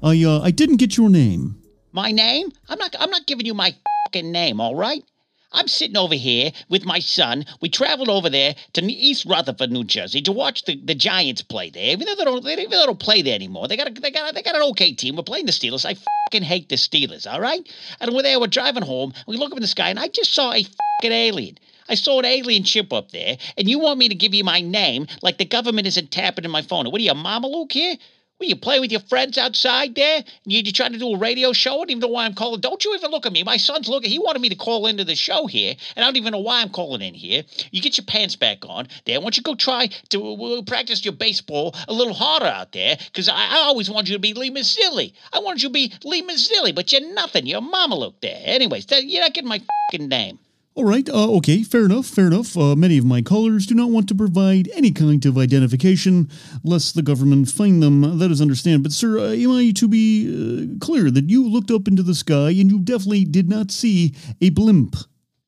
I 0.02 0.24
uh, 0.24 0.40
I 0.40 0.50
didn't 0.50 0.78
get 0.78 0.96
your 0.96 1.10
name. 1.10 1.59
My 1.92 2.12
name? 2.12 2.53
I'm 2.68 2.79
not 2.79 2.94
I'm 2.98 3.11
not 3.11 3.26
giving 3.26 3.46
you 3.46 3.55
my 3.55 3.74
fucking 4.07 4.31
name, 4.31 4.61
all 4.61 4.76
right? 4.76 5.05
I'm 5.53 5.66
sitting 5.66 5.96
over 5.96 6.14
here 6.14 6.53
with 6.68 6.85
my 6.85 7.00
son. 7.00 7.44
We 7.61 7.68
traveled 7.68 8.09
over 8.09 8.31
there 8.31 8.55
to 8.74 8.83
East 8.85 9.24
Rutherford, 9.26 9.72
New 9.72 9.83
Jersey, 9.83 10.22
to 10.22 10.31
watch 10.31 10.64
the, 10.64 10.76
the 10.76 10.94
Giants 10.94 11.42
play 11.42 11.70
there. 11.70 11.90
Even 11.90 12.07
though 12.07 12.14
they 12.14 12.24
don't, 12.24 12.44
they, 12.44 12.53
even 12.53 12.70
though 12.70 12.79
they 12.79 12.87
don't 12.87 13.00
play 13.00 13.22
there 13.22 13.35
anymore, 13.35 13.66
they 13.66 13.76
got 13.76 13.88
a, 13.88 14.00
they 14.00 14.12
got 14.12 14.31
a, 14.31 14.35
they 14.35 14.42
got 14.42 14.55
an 14.55 14.62
okay 14.70 14.92
team. 14.92 15.16
We're 15.16 15.24
playing 15.24 15.46
the 15.46 15.53
Steelers. 15.53 15.85
I 15.85 15.96
fucking 16.29 16.44
hate 16.44 16.68
the 16.68 16.76
Steelers. 16.76 17.31
All 17.31 17.40
right. 17.40 17.68
And 18.00 18.14
we're 18.14 18.22
there. 18.22 18.38
We're 18.38 18.46
driving 18.46 18.85
home. 18.85 19.12
We 19.26 19.37
look 19.37 19.50
up 19.50 19.59
in 19.59 19.62
the 19.62 19.66
sky, 19.66 19.90
and 19.90 19.98
I 19.98 20.07
just 20.07 20.33
saw 20.33 20.53
a 20.53 20.62
fucking 20.62 21.12
alien. 21.12 21.59
I 21.88 21.96
saw 21.96 22.20
an 22.20 22.26
alien 22.26 22.62
ship 22.62 22.92
up 22.92 23.11
there, 23.11 23.37
and 23.59 23.68
you 23.68 23.81
want 23.81 23.98
me 23.98 24.09
to 24.09 24.14
give 24.14 24.33
you 24.33 24.44
my 24.44 24.61
name 24.61 25.09
like 25.22 25.38
the 25.38 25.44
government 25.44 25.88
isn't 25.88 26.12
tapping 26.12 26.44
in 26.44 26.53
my 26.53 26.62
phone? 26.62 26.88
What 26.88 27.00
are 27.00 27.05
you, 27.05 27.14
Mama 27.14 27.48
Luke 27.48 27.72
here? 27.72 27.96
Well, 28.40 28.48
you 28.48 28.57
play 28.57 28.81
with 28.81 28.90
your 28.90 29.03
friends 29.03 29.37
outside 29.37 29.94
there? 29.94 30.24
You, 30.46 30.62
you 30.62 30.72
trying 30.72 30.94
to 30.94 30.98
do 30.98 31.12
a 31.12 31.18
radio 31.18 31.53
show? 31.53 31.74
I 31.74 31.76
don't 31.76 31.90
even 31.90 32.00
know 32.00 32.09
why 32.09 32.24
I'm 32.24 32.33
calling. 32.33 32.62
Don't 32.62 32.83
you 32.83 32.94
even 32.94 33.11
look 33.11 33.26
at 33.26 33.33
me. 33.33 33.42
My 33.42 33.59
son's 33.59 33.87
looking. 33.87 34.11
He 34.11 34.18
wanted 34.18 34.40
me 34.40 34.48
to 34.48 34.55
call 34.55 34.87
into 34.87 35.05
the 35.05 35.14
show 35.14 35.46
here, 35.46 35.74
and 35.94 36.03
I 36.03 36.09
don't 36.09 36.16
even 36.16 36.33
know 36.33 36.38
why 36.38 36.62
I'm 36.62 36.70
calling 36.70 37.03
in 37.03 37.12
here. 37.12 37.42
You 37.70 37.83
get 37.83 37.98
your 37.98 38.07
pants 38.07 38.37
back 38.37 38.64
on 38.66 38.88
there. 39.05 39.20
Why 39.20 39.24
don't 39.24 39.37
you 39.37 39.42
go 39.42 39.55
try 39.55 39.88
to 40.09 40.33
uh, 40.33 40.62
practice 40.62 41.05
your 41.05 41.12
baseball 41.12 41.74
a 41.87 41.92
little 41.92 42.14
harder 42.14 42.46
out 42.46 42.72
there? 42.72 42.96
Because 42.96 43.29
I, 43.29 43.35
I, 43.35 43.59
always 43.66 43.90
wanted 43.90 44.09
you 44.09 44.14
to 44.14 44.20
be 44.20 44.33
Lee 44.33 44.50
Mazzilli. 44.50 45.12
I 45.35 45.40
wanted 45.40 45.62
you 45.62 45.68
to 45.68 45.72
be 45.74 45.92
Lee 46.05 46.22
Mazzilli, 46.22 46.74
but 46.74 46.90
you're 46.92 47.12
nothing. 47.12 47.44
You're 47.44 47.61
Mama 47.61 47.96
Luke 47.96 48.22
there. 48.22 48.40
Anyways, 48.42 48.87
you're 48.90 49.20
not 49.20 49.35
getting 49.35 49.50
my 49.50 49.61
fucking 49.92 50.09
name. 50.09 50.38
All 50.76 50.85
right, 50.85 51.09
uh, 51.09 51.28
okay, 51.33 51.64
fair 51.64 51.85
enough, 51.85 52.06
fair 52.06 52.28
enough. 52.28 52.56
Uh, 52.56 52.76
many 52.76 52.96
of 52.96 53.04
my 53.04 53.22
callers 53.22 53.66
do 53.66 53.74
not 53.74 53.90
want 53.90 54.09
to 54.09 54.14
provide 54.14 54.70
any 54.72 54.92
kind 54.92 55.26
of 55.26 55.37
identification, 55.37 56.30
lest 56.62 56.94
the 56.94 57.02
government 57.02 57.50
find 57.50 57.83
them. 57.83 58.18
That 58.18 58.30
is 58.30 58.40
understand. 58.40 58.85
But, 58.85 58.92
sir, 58.92 59.18
uh, 59.18 59.33
am 59.33 59.50
I 59.50 59.72
to 59.72 59.88
be 59.88 60.28
uh, 60.28 60.78
clear 60.78 61.11
that 61.11 61.28
you 61.28 61.46
looked 61.46 61.72
up 61.72 61.88
into 61.88 62.04
the 62.04 62.14
sky 62.14 62.50
and 62.50 62.70
you 62.70 62.78
definitely 62.78 63.24
did 63.24 63.48
not 63.48 63.72
see 63.72 64.14
a 64.40 64.50
blimp? 64.50 64.94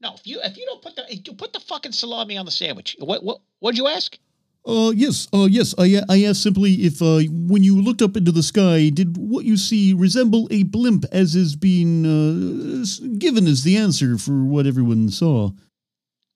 No, 0.00 0.14
if 0.14 0.26
you 0.26 0.40
if 0.42 0.56
you 0.58 0.66
don't 0.66 0.82
put 0.82 0.96
the 0.96 1.04
you 1.14 1.32
put 1.34 1.52
the 1.52 1.60
fucking 1.60 1.92
salami 1.92 2.36
on 2.36 2.44
the 2.44 2.50
sandwich. 2.50 2.96
What 2.98 3.22
what 3.22 3.40
what'd 3.60 3.78
you 3.78 3.86
ask? 3.86 4.18
Uh, 4.64 4.92
yes, 4.94 5.26
uh, 5.34 5.48
yes. 5.50 5.74
I, 5.76 6.02
I 6.08 6.24
asked 6.24 6.42
simply 6.42 6.74
if, 6.84 7.02
uh, 7.02 7.20
when 7.30 7.64
you 7.64 7.80
looked 7.80 8.00
up 8.00 8.16
into 8.16 8.30
the 8.30 8.42
sky, 8.44 8.90
did 8.90 9.16
what 9.16 9.44
you 9.44 9.56
see 9.56 9.92
resemble 9.92 10.46
a 10.50 10.62
blimp 10.62 11.04
as 11.10 11.34
is 11.34 11.56
being, 11.56 12.06
uh, 12.06 12.84
given 13.18 13.46
as 13.46 13.64
the 13.64 13.76
answer 13.76 14.18
for 14.18 14.44
what 14.44 14.66
everyone 14.66 15.08
saw? 15.08 15.50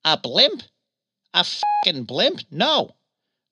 A 0.05 0.17
blimp? 0.17 0.63
A 1.35 1.45
fucking 1.45 2.05
blimp? 2.05 2.41
No. 2.51 2.91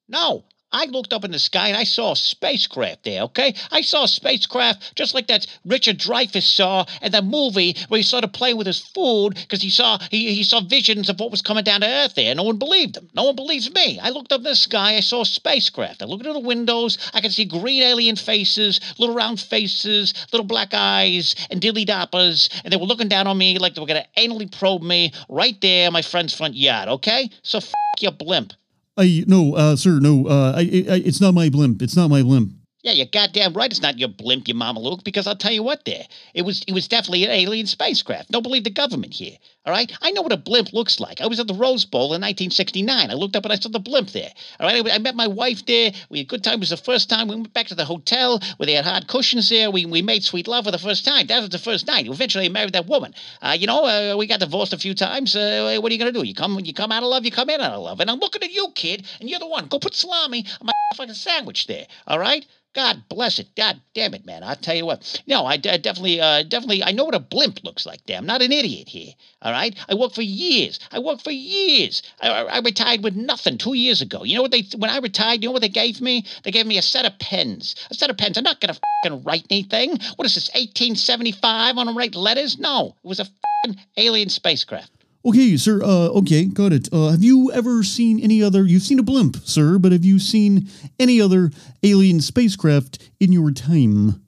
No. 0.09 0.45
I 0.75 0.87
looked 0.87 1.13
up 1.13 1.25
in 1.25 1.31
the 1.31 1.39
sky 1.39 1.69
and 1.69 1.77
I 1.77 1.85
saw 1.85 2.13
a 2.13 2.17
spacecraft 2.17 3.05
there, 3.05 3.23
okay? 3.23 3.55
I 3.71 3.81
saw 3.83 4.05
a 4.05 4.09
spacecraft 4.09 4.97
just 4.97 5.15
like 5.15 5.29
that 5.29 5.47
Richard 5.65 5.99
Dreyfuss 5.99 6.43
saw 6.43 6.85
in 7.01 7.13
the 7.13 7.23
movie 7.23 7.77
where 7.87 7.99
he 7.99 8.03
started 8.03 8.33
playing 8.33 8.57
with 8.57 8.67
his 8.67 8.81
food 8.81 9.37
because 9.37 9.63
he 9.63 9.71
saw 9.71 9.99
he, 10.11 10.35
he 10.35 10.43
saw 10.43 10.61
visions 10.61 11.09
of 11.09 11.21
what 11.21 11.31
was 11.31 11.43
coming 11.43 11.63
down 11.63 11.83
to 11.83 11.87
Earth 11.87 12.17
there. 12.17 12.35
No 12.35 12.43
one 12.43 12.59
believed 12.59 12.97
him. 12.97 13.09
No 13.15 13.23
one 13.23 13.37
believes 13.37 13.73
me. 13.73 14.01
I 14.01 14.11
looked 14.11 14.33
up 14.33 14.41
in 14.41 14.45
the 14.45 14.57
sky, 14.57 14.97
I 14.97 15.01
saw 15.01 15.21
a 15.21 15.27
spacecraft. 15.27 16.03
I 16.03 16.07
looked 16.07 16.27
into 16.27 16.41
the 16.41 16.45
windows, 16.45 16.99
I 17.15 17.21
could 17.21 17.33
see 17.33 17.45
green 17.45 17.85
alien 17.85 18.17
faces, 18.17 18.81
little 18.99 19.15
round 19.15 19.39
faces, 19.39 20.13
little 20.33 20.47
black 20.47 20.75
eyes, 20.75 21.37
and 21.51 21.61
dilly 21.61 21.85
doppers, 21.85 22.51
and 22.65 22.73
they 22.73 22.77
were 22.77 22.87
looking 22.87 23.09
down 23.09 23.29
on 23.29 23.39
me 23.39 23.59
like 23.59 23.77
they 23.77 23.81
were 23.81 23.87
gonna 23.87 24.07
anally 24.17 24.51
probe 24.51 24.83
me 24.83 25.13
right 25.29 25.61
there 25.61 25.87
in 25.87 25.93
my 25.93 26.03
friend's 26.03 26.35
front 26.35 26.57
yard, 26.57 26.89
okay? 26.89 27.31
So 27.43 27.59
f 27.59 27.73
your 28.01 28.11
blimp. 28.11 28.53
I 28.97 29.25
no, 29.27 29.55
uh, 29.55 29.77
sir, 29.77 29.99
no. 29.99 30.27
Uh, 30.27 30.53
I, 30.57 30.61
I, 30.61 31.03
it's 31.05 31.21
not 31.21 31.35
my 31.35 31.49
blimp. 31.49 31.83
It's 31.83 31.97
not 31.97 32.09
my 32.09 32.23
blimp. 32.23 32.53
Yeah, 32.85 32.93
you're 32.93 33.07
goddamn 33.07 33.55
right. 33.55 33.71
It's 33.71 33.81
not 33.81 33.99
your 33.99 34.11
blimp, 34.11 34.47
you 34.47 34.53
mama 34.53 34.79
Luke. 34.79 35.05
Because 35.05 35.27
I'll 35.27 35.35
tell 35.35 35.51
you 35.51 35.63
what, 35.63 35.87
there, 35.87 36.05
it 36.35 36.43
was 36.43 36.63
it 36.69 36.75
was 36.75 36.87
definitely 36.87 37.25
an 37.25 37.31
alien 37.31 37.67
spacecraft. 37.67 38.31
Don't 38.31 38.43
believe 38.43 38.65
the 38.65 38.69
government 38.69 39.15
here. 39.15 39.39
All 39.65 39.73
right, 39.73 39.91
I 40.03 40.11
know 40.11 40.21
what 40.21 40.33
a 40.33 40.37
blimp 40.37 40.75
looks 40.75 41.01
like. 41.01 41.23
I 41.23 41.27
was 41.27 41.41
at 41.41 41.47
the 41.47 41.55
Rose 41.55 41.87
Bowl 41.87 42.13
in 42.13 42.21
1969. 42.21 43.11
I 43.11 43.15
looked 43.15 43.37
up 43.37 43.45
and 43.45 43.55
I 43.55 43.57
saw 43.57 43.71
the 43.71 43.79
blimp 43.79 44.11
there. 44.11 44.29
All 44.61 44.67
right, 44.69 44.87
I, 44.87 44.97
I 44.97 44.99
met 44.99 45.17
my 45.17 45.27
wife 45.27 45.65
there. 45.65 45.93
We 46.11 46.19
had 46.19 46.27
a 46.27 46.29
good 46.29 46.45
time. 46.45 46.57
It 46.57 46.61
was 46.61 46.69
the 46.69 46.77
first 46.77 47.09
time 47.09 47.29
we 47.29 47.37
went 47.37 47.55
back 47.55 47.69
to 47.69 47.75
the 47.75 47.87
hotel 47.87 48.39
where 48.59 48.67
they 48.67 48.75
had 48.75 48.85
hard 48.85 49.07
cushions 49.07 49.49
there. 49.49 49.71
We 49.71 49.87
we 49.87 50.03
made 50.03 50.23
sweet 50.23 50.47
love 50.47 50.67
for 50.67 50.71
the 50.71 50.79
first 50.79 51.07
time. 51.07 51.27
That 51.29 51.41
was 51.41 51.49
the 51.49 51.59
first 51.59 51.87
night. 51.87 52.07
Eventually, 52.07 52.45
I 52.45 52.49
married 52.51 52.75
that 52.75 52.87
woman. 52.87 53.15
Uh, 53.41 53.57
you 53.59 53.67
know, 53.67 53.87
uh, 53.87 54.15
we 54.19 54.27
got 54.27 54.41
divorced 54.41 54.75
a 54.75 54.79
few 54.79 54.93
times. 54.95 55.35
Uh, 55.35 55.79
what 55.81 55.91
are 55.91 55.95
you 55.95 55.99
gonna 55.99 56.13
do? 56.13 56.23
You 56.23 56.35
come 56.35 56.61
you 56.61 56.75
come 56.75 56.93
out 56.93 57.03
of 57.03 57.09
love, 57.09 57.25
you 57.25 57.31
come 57.31 57.49
in 57.49 57.63
out 57.63 57.73
of 57.73 57.83
love. 57.83 58.01
And 58.01 58.11
I'm 58.11 58.19
looking 58.19 58.43
at 58.43 58.53
you, 58.53 58.69
kid, 58.75 59.07
and 59.21 59.31
you're 59.31 59.41
the 59.41 59.47
one. 59.47 59.69
Go 59.69 59.79
put 59.79 59.95
salami 59.95 60.45
on 60.61 60.67
my 60.67 60.73
fucking 60.97 61.15
sandwich 61.15 61.67
there. 61.67 61.87
All 62.07 62.19
right. 62.19 62.45
God 62.75 63.05
bless 63.09 63.39
it. 63.39 63.49
God 63.57 63.81
damn 63.95 64.15
it, 64.15 64.27
man. 64.27 64.43
I'll 64.43 64.57
tell 64.57 64.75
you 64.75 64.85
what. 64.85 65.23
No, 65.27 65.47
I, 65.47 65.55
I 65.55 65.77
definitely, 65.77 66.21
uh, 66.21 66.43
definitely, 66.43 66.83
I 66.83 66.91
know 66.93 67.05
what 67.05 67.15
a 67.15 67.21
blimp 67.21 67.63
looks 67.63 67.87
like 67.87 68.05
Damn, 68.07 68.27
not 68.27 68.43
an 68.43 68.53
idiot 68.53 68.89
here. 68.89 69.15
All 69.41 69.53
right? 69.53 69.75
I 69.89 69.95
worked 69.95 70.15
for 70.15 70.23
years. 70.23 70.79
I 70.93 70.99
worked 70.99 71.23
for 71.23 71.31
years. 71.31 72.03
I, 72.21 72.29
I, 72.29 72.43
I 72.43 72.59
retired 72.61 73.03
with 73.03 73.17
nothing 73.17 73.59
two 73.59 73.75
years 73.75 74.03
ago. 74.03 74.25
You 74.25 74.37
know 74.37 74.43
what 74.43 74.51
they, 74.51 74.65
when 74.77 74.91
I 74.91 74.99
retired, 74.99 75.43
you 75.43 75.49
know 75.49 75.53
what 75.53 75.63
they 75.63 75.69
gave 75.69 76.01
me? 76.01 76.27
They 76.43 76.51
gave 76.51 76.67
me 76.67 76.79
a 76.79 76.83
set 76.83 77.07
of 77.07 77.19
pens. 77.19 77.75
A 77.91 77.95
set 77.95 78.11
of 78.11 78.17
pens. 78.17 78.37
I'm 78.37 78.45
not 78.45 78.61
going 78.61 78.75
to 78.75 78.81
fucking 79.05 79.23
write 79.25 79.47
anything. 79.51 79.99
What 80.17 80.27
is 80.27 80.35
this, 80.35 80.49
1875 80.51 81.79
on 81.79 81.87
to 81.87 81.93
write 81.93 82.15
letters? 82.15 82.59
No, 82.59 82.97
it 83.03 83.09
was 83.09 83.21
a 83.21 83.25
fucking 83.25 83.81
alien 83.97 84.29
spacecraft. 84.29 84.91
Okay, 85.27 85.57
sir. 85.57 85.83
Uh, 85.83 86.09
okay, 86.19 86.45
got 86.45 86.73
it. 86.73 86.89
Uh, 86.93 87.09
have 87.09 87.25
you 87.25 87.51
ever 87.53 87.83
seen 87.83 88.21
any 88.21 88.43
other? 88.43 88.67
You've 88.67 88.83
seen 88.83 88.99
a 88.99 89.03
blimp, 89.03 89.39
sir, 89.45 89.79
but 89.79 89.93
have 89.93 90.05
you 90.05 90.19
seen 90.19 90.69
any 90.99 91.19
other 91.19 91.51
alien 91.83 92.21
spacecraft 92.21 93.11
in 93.21 93.33
your 93.33 93.51
time? 93.51 94.23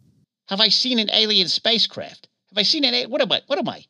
Have 0.48 0.60
I 0.60 0.68
seen 0.68 0.98
an 0.98 1.10
alien 1.12 1.48
spacecraft? 1.48 2.28
Have 2.48 2.56
I 2.56 2.62
seen 2.62 2.84
an? 2.84 3.10
What 3.10 3.20
am 3.20 3.30
I? 3.30 3.42
What 3.46 3.58
am 3.58 3.68
I? 3.68 3.84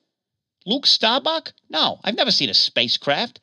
Luke 0.67 0.85
Starbuck? 0.85 1.53
No, 1.71 2.01
I've 2.03 2.17
never 2.17 2.33
seen 2.33 2.51
a 2.51 2.55
spacecraft. 2.55 3.39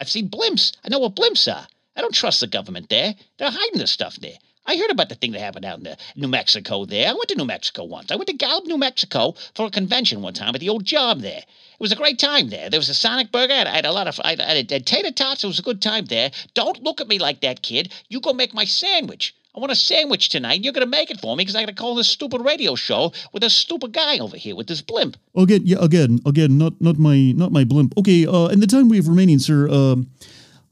I've 0.00 0.10
seen 0.10 0.28
blimps. 0.28 0.76
I 0.84 0.88
know 0.88 0.98
what 0.98 1.14
blimps 1.14 1.46
are. 1.52 1.66
I 1.94 2.00
don't 2.00 2.14
trust 2.14 2.40
the 2.40 2.48
government 2.48 2.88
there. 2.88 3.14
They're 3.38 3.50
hiding 3.50 3.78
the 3.78 3.86
stuff 3.86 4.16
there. 4.16 4.36
I 4.66 4.76
heard 4.76 4.90
about 4.90 5.08
the 5.08 5.14
thing 5.14 5.32
that 5.32 5.40
happened 5.40 5.64
out 5.64 5.78
in 5.78 5.84
the 5.84 5.96
New 6.16 6.28
Mexico 6.28 6.84
there. 6.84 7.08
I 7.08 7.12
went 7.12 7.28
to 7.28 7.36
New 7.36 7.44
Mexico 7.44 7.84
once. 7.84 8.10
I 8.10 8.16
went 8.16 8.26
to 8.28 8.34
Gallup, 8.34 8.66
New 8.66 8.78
Mexico 8.78 9.34
for 9.54 9.66
a 9.66 9.70
convention 9.70 10.22
one 10.22 10.34
time 10.34 10.54
at 10.54 10.60
the 10.60 10.68
old 10.68 10.84
job 10.84 11.20
there. 11.20 11.38
It 11.38 11.80
was 11.80 11.92
a 11.92 11.96
great 11.96 12.18
time 12.18 12.48
there. 12.48 12.68
There 12.68 12.80
was 12.80 12.88
a 12.88 12.94
Sonic 12.94 13.30
Burger. 13.30 13.52
I 13.52 13.68
had, 13.68 13.86
a 13.86 13.92
lot 13.92 14.08
of 14.08 14.18
I 14.24 14.30
had, 14.30 14.70
had 14.70 14.86
tater 14.86 15.12
tots. 15.12 15.44
It 15.44 15.46
was 15.46 15.58
a 15.58 15.62
good 15.62 15.80
time 15.80 16.06
there. 16.06 16.30
Don't 16.54 16.82
look 16.82 17.00
at 17.00 17.08
me 17.08 17.18
like 17.18 17.42
that, 17.42 17.62
kid. 17.62 17.92
You 18.08 18.20
go 18.20 18.32
make 18.32 18.54
my 18.54 18.64
sandwich. 18.64 19.34
I 19.56 19.60
want 19.60 19.72
a 19.72 19.76
sandwich 19.76 20.28
tonight. 20.28 20.62
You're 20.62 20.74
gonna 20.74 20.84
make 20.84 21.10
it 21.10 21.18
for 21.18 21.34
me 21.34 21.40
because 21.42 21.56
I 21.56 21.62
gotta 21.62 21.72
call 21.72 21.94
this 21.94 22.08
stupid 22.08 22.42
radio 22.42 22.74
show 22.74 23.12
with 23.32 23.40
this 23.40 23.54
stupid 23.54 23.92
guy 23.92 24.18
over 24.18 24.36
here 24.36 24.54
with 24.54 24.66
this 24.66 24.82
blimp. 24.82 25.16
Again, 25.34 25.62
yeah, 25.64 25.78
again, 25.80 26.20
again, 26.26 26.58
not 26.58 26.74
not 26.78 26.98
my 26.98 27.32
not 27.32 27.52
my 27.52 27.64
blimp. 27.64 27.94
Okay, 27.96 28.26
uh, 28.26 28.48
in 28.48 28.60
the 28.60 28.66
time 28.66 28.90
we 28.90 28.98
have 28.98 29.08
remaining, 29.08 29.38
sir, 29.38 29.66
um, 29.70 30.08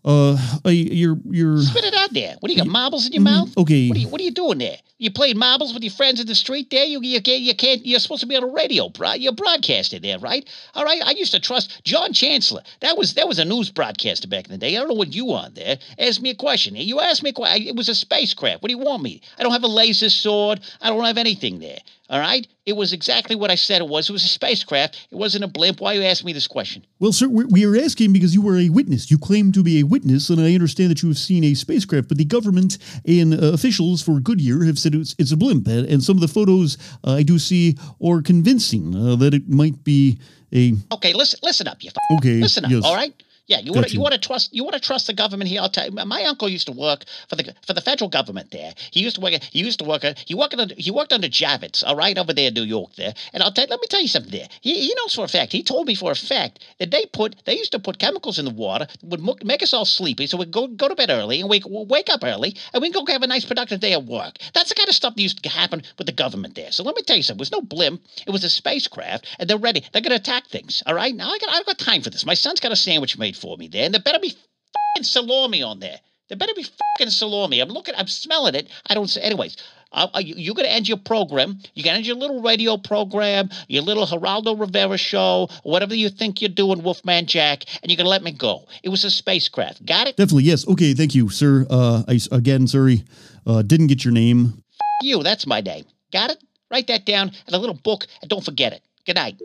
uh, 0.04 0.36
I, 0.64 0.70
you're 0.70 1.16
you're 1.30 1.58
Spit 1.62 1.84
it 1.84 1.94
out 1.94 2.12
there. 2.12 2.36
What 2.40 2.48
do 2.48 2.52
you 2.52 2.58
got? 2.58 2.66
Marbles 2.66 3.06
in 3.06 3.12
your 3.12 3.22
mouth? 3.22 3.56
okay. 3.56 3.88
What 3.88 3.96
are 3.96 4.00
you 4.00 4.08
What 4.08 4.20
are 4.20 4.24
you 4.24 4.30
doing 4.32 4.58
there? 4.58 4.76
You 4.98 5.10
playing 5.10 5.38
marbles 5.38 5.72
with 5.72 5.82
your 5.82 5.92
friends 5.92 6.20
in 6.20 6.26
the 6.26 6.34
street 6.34 6.70
there? 6.70 6.84
You 6.84 7.00
you 7.02 7.22
can't 7.22 7.40
you 7.40 7.54
can't. 7.54 7.84
You're 7.86 7.98
supposed 8.00 8.20
to 8.20 8.26
be 8.26 8.36
on 8.36 8.44
a 8.44 8.46
radio. 8.46 8.88
Bro, 8.90 9.14
you're 9.14 9.32
broadcasting 9.32 10.02
there, 10.02 10.18
right? 10.18 10.48
All 10.74 10.84
right. 10.84 11.02
I 11.04 11.12
used 11.12 11.32
to 11.32 11.40
trust 11.40 11.82
John 11.84 12.12
Chancellor. 12.12 12.62
That 12.80 12.98
was 12.98 13.14
that 13.14 13.26
was 13.26 13.38
a 13.38 13.44
news 13.44 13.70
broadcaster 13.70 14.28
back 14.28 14.44
in 14.44 14.52
the 14.52 14.58
day. 14.58 14.76
I 14.76 14.80
don't 14.80 14.88
know 14.88 14.94
what 14.94 15.14
you 15.14 15.32
on 15.32 15.54
there. 15.54 15.78
Ask 15.98 16.20
me 16.20 16.30
a 16.30 16.34
question. 16.34 16.76
You 16.76 17.00
asked 17.00 17.22
me 17.22 17.30
a 17.30 17.32
question. 17.32 17.66
It 17.66 17.76
was 17.76 17.88
a 17.88 17.94
spacecraft. 17.94 18.62
What 18.62 18.68
do 18.68 18.76
you 18.76 18.84
want 18.84 19.02
me? 19.02 19.22
I 19.38 19.42
don't 19.42 19.52
have 19.52 19.64
a 19.64 19.68
laser 19.68 20.10
sword. 20.10 20.60
I 20.82 20.90
don't 20.90 21.04
have 21.04 21.18
anything 21.18 21.60
there. 21.60 21.78
All 22.10 22.20
right. 22.20 22.46
It 22.66 22.74
was 22.76 22.92
exactly 22.92 23.34
what 23.34 23.50
I 23.50 23.54
said 23.54 23.80
it 23.80 23.88
was. 23.88 24.10
It 24.10 24.12
was 24.12 24.24
a 24.24 24.28
spacecraft. 24.28 25.08
It 25.10 25.14
wasn't 25.16 25.44
a 25.44 25.46
blimp. 25.48 25.80
Why 25.80 25.94
you 25.94 26.02
asking 26.02 26.26
me 26.26 26.32
this 26.34 26.46
question? 26.46 26.84
Well, 26.98 27.12
sir, 27.12 27.28
we 27.28 27.64
are 27.64 27.76
asking 27.76 28.12
because 28.12 28.34
you 28.34 28.42
were 28.42 28.56
a 28.58 28.68
witness. 28.68 29.10
You 29.10 29.18
claim 29.18 29.52
to 29.52 29.62
be 29.62 29.80
a 29.80 29.84
witness, 29.84 30.28
and 30.28 30.38
I 30.38 30.54
understand 30.54 30.90
that 30.90 31.02
you 31.02 31.08
have 31.08 31.16
seen 31.18 31.44
a 31.44 31.54
spacecraft. 31.54 32.08
But 32.08 32.18
the 32.18 32.24
government 32.26 32.76
and 33.06 33.32
uh, 33.32 33.52
officials 33.54 34.02
for 34.02 34.20
Goodyear 34.20 34.64
have 34.64 34.78
said 34.78 34.94
it's, 34.94 35.14
it's 35.18 35.32
a 35.32 35.36
blimp, 35.36 35.66
and, 35.66 35.86
and 35.86 36.04
some 36.04 36.16
of 36.18 36.20
the 36.20 36.28
photos 36.28 36.76
uh, 37.06 37.12
I 37.14 37.22
do 37.22 37.38
see 37.38 37.76
are 38.04 38.20
convincing 38.20 38.94
uh, 38.94 39.16
that 39.16 39.32
it 39.32 39.48
might 39.48 39.82
be 39.82 40.18
a. 40.52 40.74
Okay, 40.92 41.14
listen, 41.14 41.40
listen 41.42 41.66
up, 41.68 41.82
you. 41.82 41.88
F- 41.88 42.18
Okay, 42.18 42.34
listen 42.40 42.66
up. 42.66 42.70
yes. 42.70 42.84
All 42.84 42.94
right. 42.94 43.14
Yeah, 43.46 43.58
you 43.58 43.72
want 43.72 43.86
to 43.86 43.92
you. 43.92 44.00
want 44.00 44.14
to 44.14 44.20
trust 44.20 44.54
you 44.54 44.64
want 44.64 44.74
to 44.74 44.80
trust 44.80 45.06
the 45.06 45.12
government 45.12 45.50
here. 45.50 45.60
I'll 45.60 45.68
tell 45.68 45.86
you. 45.86 45.92
My 45.92 46.24
uncle 46.24 46.48
used 46.48 46.66
to 46.66 46.72
work 46.72 47.04
for 47.28 47.36
the 47.36 47.54
for 47.66 47.74
the 47.74 47.82
federal 47.82 48.08
government 48.08 48.50
there. 48.50 48.72
He 48.90 49.00
used 49.00 49.16
to 49.16 49.20
work. 49.20 49.34
He 49.50 49.58
used 49.60 49.78
to 49.80 49.84
work. 49.84 50.02
Uh, 50.04 50.14
he 50.24 50.34
worked 50.34 50.54
under 50.54 50.74
he 50.78 50.90
worked 50.90 51.12
under 51.12 51.28
Javits. 51.28 51.84
All 51.86 51.94
right, 51.96 52.16
over 52.16 52.32
there 52.32 52.48
in 52.48 52.54
New 52.54 52.62
York 52.62 52.94
there. 52.96 53.12
And 53.34 53.42
I'll 53.42 53.52
tell. 53.52 53.66
Let 53.68 53.80
me 53.80 53.86
tell 53.88 54.00
you 54.00 54.08
something 54.08 54.32
there. 54.32 54.48
He, 54.62 54.80
he 54.88 54.94
knows 54.96 55.14
for 55.14 55.24
a 55.24 55.28
fact. 55.28 55.52
He 55.52 55.62
told 55.62 55.86
me 55.86 55.94
for 55.94 56.10
a 56.10 56.14
fact 56.14 56.64
that 56.78 56.90
they 56.90 57.04
put 57.06 57.36
they 57.44 57.56
used 57.56 57.72
to 57.72 57.78
put 57.78 57.98
chemicals 57.98 58.38
in 58.38 58.46
the 58.46 58.50
water 58.50 58.86
that 58.86 59.04
would 59.04 59.44
make 59.44 59.62
us 59.62 59.74
all 59.74 59.84
sleepy, 59.84 60.26
so 60.26 60.38
we'd 60.38 60.50
go 60.50 60.66
go 60.66 60.88
to 60.88 60.94
bed 60.94 61.10
early 61.10 61.40
and 61.40 61.50
wake 61.50 61.64
wake 61.66 62.08
up 62.08 62.24
early 62.24 62.56
and 62.72 62.80
we 62.80 62.90
can 62.90 63.04
go 63.04 63.12
have 63.12 63.22
a 63.22 63.26
nice 63.26 63.44
productive 63.44 63.80
day 63.80 63.92
at 63.92 64.04
work. 64.04 64.38
That's 64.54 64.70
the 64.70 64.74
kind 64.74 64.88
of 64.88 64.94
stuff 64.94 65.16
that 65.16 65.22
used 65.22 65.42
to 65.42 65.48
happen 65.50 65.82
with 65.98 66.06
the 66.06 66.12
government 66.12 66.54
there. 66.54 66.72
So 66.72 66.82
let 66.82 66.96
me 66.96 67.02
tell 67.02 67.16
you 67.16 67.22
something. 67.22 67.40
It 67.40 67.50
was 67.50 67.52
no 67.52 67.60
blimp. 67.60 68.02
It 68.26 68.30
was 68.30 68.44
a 68.44 68.48
spacecraft, 68.48 69.26
and 69.38 69.50
they're 69.50 69.58
ready. 69.58 69.84
They're 69.92 70.02
going 70.02 70.16
to 70.16 70.16
attack 70.16 70.46
things. 70.46 70.82
All 70.86 70.94
right. 70.94 71.14
Now 71.14 71.28
I 71.28 71.38
got 71.38 71.50
I 71.50 71.62
got 71.62 71.78
time 71.78 72.00
for 72.00 72.10
this. 72.10 72.24
My 72.24 72.34
son's 72.34 72.60
got 72.60 72.72
a 72.72 72.76
sandwich 72.76 73.18
made 73.18 73.33
for 73.34 73.56
me 73.56 73.68
there, 73.68 73.84
and 73.84 73.94
there 73.94 74.02
better 74.02 74.18
be 74.18 74.30
fucking 74.30 75.04
salami 75.04 75.62
on 75.62 75.80
there. 75.80 76.00
There 76.28 76.38
better 76.38 76.54
be 76.54 76.64
fucking 76.64 77.10
salami. 77.10 77.60
I'm 77.60 77.68
looking. 77.68 77.94
I'm 77.96 78.08
smelling 78.08 78.54
it. 78.54 78.68
I 78.86 78.94
don't 78.94 79.08
say. 79.08 79.20
Anyways. 79.20 79.56
Uh, 79.94 80.08
uh, 80.12 80.18
you, 80.18 80.34
you're 80.36 80.54
going 80.56 80.66
to 80.66 80.72
end 80.72 80.88
your 80.88 80.96
program. 80.96 81.56
You're 81.74 81.84
going 81.84 81.94
to 81.94 81.98
end 81.98 82.06
your 82.06 82.16
little 82.16 82.42
radio 82.42 82.76
program, 82.76 83.48
your 83.68 83.84
little 83.84 84.04
Geraldo 84.04 84.58
Rivera 84.58 84.96
show, 84.96 85.48
whatever 85.62 85.94
you 85.94 86.08
think 86.08 86.42
you're 86.42 86.48
doing, 86.48 86.82
Wolfman 86.82 87.26
Jack, 87.26 87.62
and 87.80 87.90
you're 87.90 87.96
going 87.96 88.06
to 88.06 88.10
let 88.10 88.24
me 88.24 88.32
go. 88.32 88.66
It 88.82 88.88
was 88.88 89.04
a 89.04 89.10
spacecraft. 89.10 89.86
Got 89.86 90.08
it? 90.08 90.16
Definitely, 90.16 90.44
yes. 90.44 90.66
Okay, 90.66 90.94
thank 90.94 91.14
you, 91.14 91.28
sir. 91.28 91.64
Uh, 91.70 92.02
I 92.08 92.18
again, 92.32 92.66
sorry, 92.66 93.04
uh, 93.46 93.62
didn't 93.62 93.86
get 93.86 94.04
your 94.04 94.12
name. 94.12 94.64
You, 95.00 95.22
that's 95.22 95.46
my 95.46 95.60
name. 95.60 95.84
Got 96.12 96.30
it? 96.30 96.42
Write 96.70 96.88
that 96.88 97.06
down 97.06 97.30
in 97.46 97.54
a 97.54 97.58
little 97.58 97.76
book 97.76 98.06
and 98.20 98.28
don't 98.28 98.44
forget 98.44 98.72
it. 98.72 98.82
Good 99.06 99.14
night. 99.14 99.40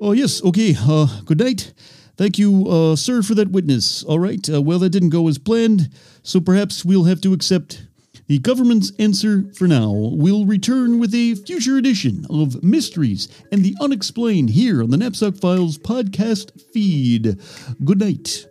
Oh, 0.00 0.12
yes. 0.12 0.42
Okay. 0.42 0.74
Uh, 0.78 1.20
good 1.24 1.38
night. 1.38 1.72
Thank 2.16 2.38
you, 2.38 2.66
uh, 2.68 2.96
sir, 2.96 3.22
for 3.22 3.34
that 3.34 3.50
witness. 3.50 4.02
All 4.04 4.18
right. 4.18 4.48
Uh, 4.48 4.60
well, 4.60 4.78
that 4.80 4.90
didn't 4.90 5.10
go 5.10 5.28
as 5.28 5.38
planned, 5.38 5.90
so 6.22 6.40
perhaps 6.40 6.84
we'll 6.84 7.04
have 7.04 7.20
to 7.22 7.32
accept 7.32 7.86
the 8.26 8.38
government's 8.38 8.92
answer 8.98 9.44
for 9.56 9.66
now. 9.66 9.90
We'll 9.90 10.46
return 10.46 10.98
with 10.98 11.14
a 11.14 11.34
future 11.34 11.76
edition 11.76 12.26
of 12.30 12.62
Mysteries 12.62 13.28
and 13.50 13.64
the 13.64 13.74
Unexplained 13.80 14.50
here 14.50 14.82
on 14.82 14.90
the 14.90 14.96
Knapsack 14.96 15.36
Files 15.36 15.78
podcast 15.78 16.60
feed. 16.72 17.38
Good 17.84 17.98
night. 18.00 18.46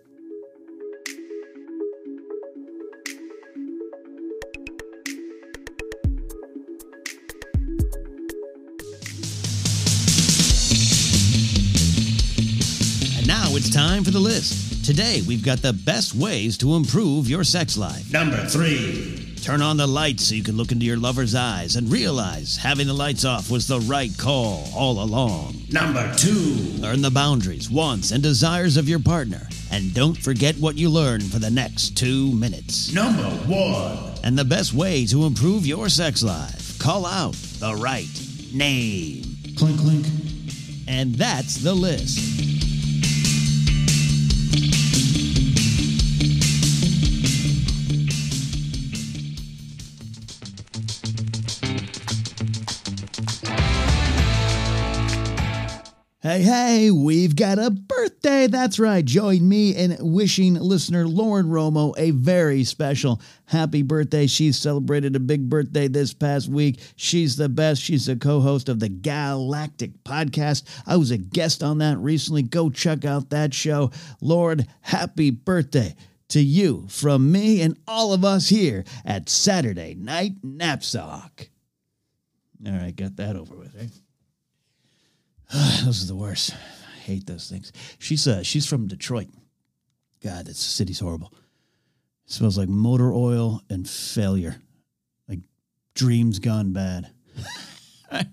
It's 13.60 13.70
time 13.70 14.06
for 14.06 14.12
the 14.12 14.20
list. 14.20 14.86
Today, 14.86 15.22
we've 15.28 15.44
got 15.44 15.62
the 15.62 15.74
best 15.74 16.16
ways 16.16 16.58
to 16.60 16.76
improve 16.76 17.28
your 17.28 17.44
sex 17.44 17.78
life. 17.78 18.10
Number 18.10 18.38
three. 18.46 19.36
Turn 19.42 19.62
on 19.62 19.76
the 19.76 19.86
lights 19.86 20.28
so 20.28 20.36
you 20.36 20.44
can 20.44 20.56
look 20.56 20.72
into 20.72 20.86
your 20.86 20.96
lover's 20.96 21.36
eyes 21.36 21.76
and 21.76 21.92
realize 21.92 22.56
having 22.56 22.88
the 22.88 22.94
lights 22.94 23.26
off 23.26 23.52
was 23.52 23.68
the 23.68 23.82
right 23.82 24.18
call 24.18 24.70
all 24.74 25.04
along. 25.04 25.56
Number 25.70 26.10
two. 26.16 26.56
Learn 26.78 27.02
the 27.02 27.12
boundaries, 27.12 27.70
wants, 27.70 28.12
and 28.12 28.24
desires 28.24 28.78
of 28.78 28.88
your 28.88 29.00
partner. 29.00 29.50
And 29.72 29.94
don't 29.94 30.18
forget 30.18 30.56
what 30.56 30.78
you 30.78 30.90
learn 30.90 31.20
for 31.20 31.40
the 31.40 31.52
next 31.52 31.98
two 31.98 32.32
minutes. 32.32 32.94
Number 32.94 33.30
one. 33.46 33.98
And 34.24 34.40
the 34.40 34.46
best 34.46 34.74
way 34.74 35.06
to 35.08 35.26
improve 35.26 35.66
your 35.66 35.90
sex 35.90 36.24
life 36.24 36.80
call 36.80 37.06
out 37.06 37.34
the 37.60 37.76
right 37.76 38.08
name. 38.54 39.24
Clink, 39.58 39.82
clink. 39.82 40.06
And 40.88 41.14
that's 41.16 41.58
the 41.58 41.74
list. 41.74 42.49
Hey, 56.30 56.44
hey, 56.44 56.92
we've 56.92 57.36
got 57.36 57.58
a 57.58 57.72
birthday. 57.72 58.46
That's 58.46 58.78
right. 58.78 59.04
Join 59.04 59.50
me 59.50 59.72
in 59.72 59.98
wishing 60.00 60.54
listener 60.54 61.08
Lauren 61.08 61.48
Romo 61.48 61.96
a 61.98 62.12
very 62.12 62.64
special 62.66 63.20
happy 63.46 63.82
birthday. 63.82 64.28
She 64.28 64.52
celebrated 64.52 65.16
a 65.16 65.20
big 65.20 65.50
birthday 65.50 65.88
this 65.88 66.14
past 66.14 66.48
week. 66.48 66.82
She's 66.96 67.36
the 67.36 67.50
best. 67.50 67.82
She's 67.82 68.06
the 68.06 68.16
co 68.16 68.42
host 68.42 68.70
of 68.70 68.80
the 68.80 68.90
Galactic 68.90 70.04
podcast. 70.04 70.66
I 70.86 70.98
was 70.98 71.10
a 71.10 71.18
guest 71.18 71.64
on 71.64 71.80
that 71.80 71.98
recently. 71.98 72.44
Go 72.44 72.70
check 72.70 73.06
out 73.06 73.32
that 73.32 73.56
show. 73.56 73.90
Lord, 74.22 74.68
happy 74.82 75.32
birthday 75.32 75.96
to 76.28 76.42
you 76.42 76.86
from 76.90 77.32
me 77.32 77.64
and 77.64 77.76
all 77.88 78.14
of 78.14 78.24
us 78.24 78.50
here 78.50 78.84
at 79.04 79.30
Saturday 79.30 79.96
Night 79.96 80.34
Knapsack. 80.44 81.50
All 82.68 82.74
right, 82.74 82.96
got 82.96 83.16
that 83.16 83.36
over 83.36 83.56
with, 83.56 83.76
eh? 83.76 83.88
those 85.84 86.04
are 86.04 86.08
the 86.08 86.16
worst. 86.16 86.54
I 86.54 87.00
hate 87.00 87.26
those 87.26 87.50
things. 87.50 87.72
She's 87.98 88.28
uh 88.28 88.44
she's 88.44 88.68
from 88.68 88.88
Detroit. 88.88 89.30
God, 90.24 90.46
this 90.46 90.60
city's 90.60 91.00
horrible. 91.00 91.34
It 92.28 92.34
smells 92.34 92.58
like 92.58 92.70
motor 92.70 93.12
oil 93.14 93.62
and 93.70 93.90
failure. 93.90 94.62
Like 95.28 95.40
dreams 95.96 96.40
gone 96.40 96.74
bad. 96.74 97.12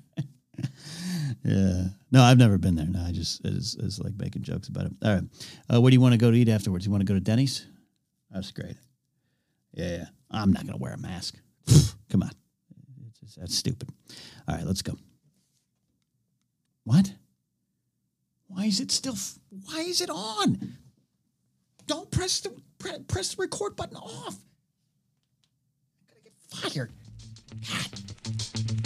yeah. 1.42 1.84
No, 2.12 2.22
I've 2.22 2.38
never 2.38 2.58
been 2.58 2.74
there. 2.74 2.86
No, 2.86 3.00
I 3.00 3.12
just 3.12 3.40
it's, 3.44 3.98
like 3.98 4.14
making 4.18 4.42
jokes 4.42 4.68
about 4.68 4.86
it. 4.86 4.92
All 5.02 5.14
right. 5.14 5.24
Uh, 5.72 5.80
where 5.80 5.90
do 5.90 5.94
you 5.94 6.00
want 6.00 6.12
to 6.12 6.18
go 6.18 6.30
to 6.30 6.36
eat 6.36 6.48
afterwards? 6.48 6.84
You 6.84 6.92
want 6.92 7.02
to 7.02 7.06
go 7.06 7.14
to 7.14 7.20
Denny's? 7.20 7.66
That's 8.30 8.50
great. 8.50 8.76
Yeah, 9.72 9.96
yeah. 9.96 10.04
I'm 10.30 10.52
not 10.52 10.62
going 10.64 10.76
to 10.76 10.82
wear 10.82 10.94
a 10.94 10.98
mask. 10.98 11.36
Come 12.10 12.22
on. 12.22 12.30
That's 13.36 13.54
stupid. 13.54 13.88
All 14.48 14.56
right, 14.56 14.64
let's 14.64 14.82
go. 14.82 14.94
What? 16.86 17.12
Why 18.46 18.66
is 18.66 18.78
it 18.78 18.92
still? 18.92 19.14
f- 19.14 19.40
Why 19.64 19.80
is 19.80 20.00
it 20.00 20.08
on? 20.08 20.76
Don't 21.88 22.08
press 22.12 22.38
the 22.40 22.52
pre- 22.78 23.00
press 23.08 23.34
the 23.34 23.42
record 23.42 23.74
button 23.74 23.96
off. 23.96 24.36
I'm 26.00 26.06
gonna 26.08 26.22
get 26.22 26.32
fired. 26.72 26.92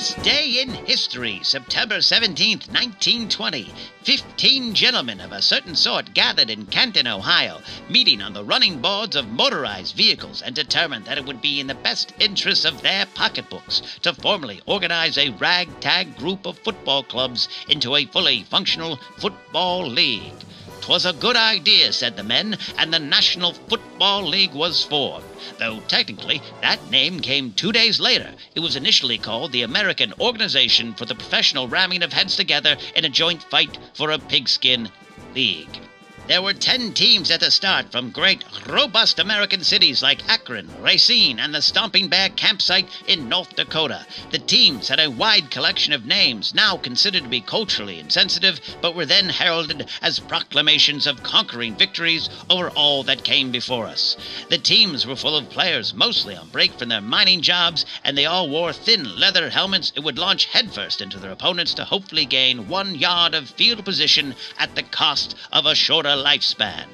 this 0.00 0.14
day 0.22 0.62
in 0.62 0.70
history, 0.70 1.40
September 1.42 1.96
17th, 1.96 2.68
1920, 2.72 3.70
15 4.02 4.72
gentlemen 4.72 5.20
of 5.20 5.30
a 5.30 5.42
certain 5.42 5.74
sort 5.74 6.14
gathered 6.14 6.48
in 6.48 6.64
Canton, 6.64 7.06
Ohio, 7.06 7.60
meeting 7.90 8.22
on 8.22 8.32
the 8.32 8.42
running 8.42 8.80
boards 8.80 9.14
of 9.14 9.28
motorized 9.28 9.94
vehicles 9.94 10.40
and 10.40 10.54
determined 10.54 11.04
that 11.04 11.18
it 11.18 11.26
would 11.26 11.42
be 11.42 11.60
in 11.60 11.66
the 11.66 11.74
best 11.74 12.14
interests 12.18 12.64
of 12.64 12.80
their 12.80 13.04
pocketbooks 13.12 13.82
to 14.00 14.14
formally 14.14 14.62
organize 14.64 15.18
a 15.18 15.28
ragtag 15.32 16.16
group 16.16 16.46
of 16.46 16.58
football 16.60 17.02
clubs 17.02 17.46
into 17.68 17.94
a 17.94 18.06
fully 18.06 18.42
functional 18.44 18.96
football 19.18 19.86
league. 19.86 20.32
'Twas 20.80 21.04
a 21.04 21.12
good 21.12 21.36
idea, 21.36 21.92
said 21.92 22.16
the 22.16 22.22
men, 22.22 22.56
and 22.78 22.92
the 22.92 22.98
National 22.98 23.52
Football 23.52 24.26
League 24.26 24.54
was 24.54 24.82
formed. 24.84 25.26
Though 25.58 25.80
technically, 25.80 26.40
that 26.62 26.90
name 26.90 27.20
came 27.20 27.52
two 27.52 27.70
days 27.70 28.00
later. 28.00 28.34
It 28.54 28.60
was 28.60 28.76
initially 28.76 29.18
called 29.18 29.52
the 29.52 29.62
American 29.62 30.14
Organization 30.20 30.94
for 30.94 31.04
the 31.04 31.14
Professional 31.14 31.68
Ramming 31.68 32.02
of 32.02 32.12
Heads 32.12 32.34
Together 32.34 32.76
in 32.96 33.04
a 33.04 33.10
Joint 33.10 33.42
Fight 33.42 33.78
for 33.94 34.10
a 34.10 34.18
Pigskin 34.18 34.90
League. 35.34 35.89
There 36.30 36.42
were 36.42 36.54
10 36.54 36.92
teams 36.92 37.28
at 37.32 37.40
the 37.40 37.50
start 37.50 37.90
from 37.90 38.12
great, 38.12 38.44
robust 38.68 39.18
American 39.18 39.64
cities 39.64 40.00
like 40.00 40.28
Akron, 40.28 40.70
Racine, 40.80 41.40
and 41.40 41.52
the 41.52 41.60
Stomping 41.60 42.06
Bear 42.06 42.28
campsite 42.28 42.88
in 43.08 43.28
North 43.28 43.56
Dakota. 43.56 44.06
The 44.30 44.38
teams 44.38 44.86
had 44.86 45.00
a 45.00 45.10
wide 45.10 45.50
collection 45.50 45.92
of 45.92 46.06
names, 46.06 46.54
now 46.54 46.76
considered 46.76 47.24
to 47.24 47.28
be 47.28 47.40
culturally 47.40 47.98
insensitive, 47.98 48.60
but 48.80 48.94
were 48.94 49.06
then 49.06 49.28
heralded 49.28 49.88
as 50.00 50.20
proclamations 50.20 51.04
of 51.04 51.24
conquering 51.24 51.74
victories 51.74 52.28
over 52.48 52.70
all 52.70 53.02
that 53.02 53.24
came 53.24 53.50
before 53.50 53.86
us. 53.86 54.16
The 54.50 54.58
teams 54.58 55.08
were 55.08 55.16
full 55.16 55.36
of 55.36 55.50
players, 55.50 55.92
mostly 55.94 56.36
on 56.36 56.50
break 56.50 56.78
from 56.78 56.90
their 56.90 57.00
mining 57.00 57.40
jobs, 57.40 57.84
and 58.04 58.16
they 58.16 58.26
all 58.26 58.48
wore 58.48 58.72
thin 58.72 59.18
leather 59.18 59.50
helmets 59.50 59.92
and 59.96 60.04
would 60.04 60.16
launch 60.16 60.44
headfirst 60.44 61.00
into 61.00 61.18
their 61.18 61.32
opponents 61.32 61.74
to 61.74 61.84
hopefully 61.84 62.24
gain 62.24 62.68
one 62.68 62.94
yard 62.94 63.34
of 63.34 63.50
field 63.50 63.84
position 63.84 64.36
at 64.60 64.76
the 64.76 64.84
cost 64.84 65.34
of 65.50 65.66
a 65.66 65.74
shorter 65.74 66.19
lifespan. 66.20 66.86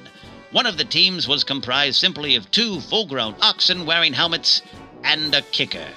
One 0.51 0.65
of 0.65 0.77
the 0.77 0.85
teams 0.85 1.27
was 1.27 1.43
comprised 1.43 1.99
simply 1.99 2.35
of 2.35 2.49
two 2.49 2.79
full 2.79 3.05
grown 3.05 3.35
oxen 3.41 3.85
wearing 3.85 4.13
helmets 4.13 4.61
and 5.03 5.35
a 5.35 5.41
kicker. 5.41 5.89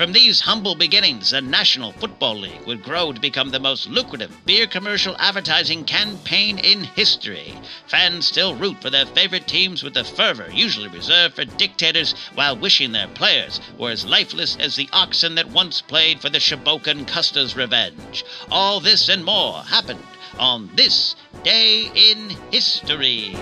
From 0.00 0.12
these 0.12 0.40
humble 0.40 0.74
beginnings, 0.74 1.28
the 1.28 1.42
National 1.42 1.92
Football 1.92 2.38
League 2.38 2.66
would 2.66 2.82
grow 2.82 3.12
to 3.12 3.20
become 3.20 3.50
the 3.50 3.60
most 3.60 3.86
lucrative 3.86 4.46
beer 4.46 4.66
commercial 4.66 5.14
advertising 5.18 5.84
campaign 5.84 6.58
in 6.58 6.84
history. 6.84 7.60
Fans 7.86 8.26
still 8.26 8.54
root 8.54 8.80
for 8.80 8.88
their 8.88 9.04
favorite 9.04 9.46
teams 9.46 9.82
with 9.82 9.92
the 9.92 10.04
fervor 10.04 10.48
usually 10.50 10.88
reserved 10.88 11.34
for 11.34 11.44
dictators 11.44 12.14
while 12.34 12.56
wishing 12.56 12.92
their 12.92 13.08
players 13.08 13.60
were 13.76 13.90
as 13.90 14.06
lifeless 14.06 14.56
as 14.56 14.74
the 14.74 14.88
oxen 14.90 15.34
that 15.34 15.50
once 15.50 15.82
played 15.82 16.20
for 16.20 16.30
the 16.30 16.38
Shabokan 16.40 17.06
Custer's 17.06 17.54
revenge. 17.54 18.24
All 18.50 18.80
this 18.80 19.08
and 19.10 19.22
more 19.22 19.64
happened 19.64 20.02
on 20.40 20.70
this 20.74 21.16
day 21.44 21.90
in 21.94 22.30
history. 22.50 23.36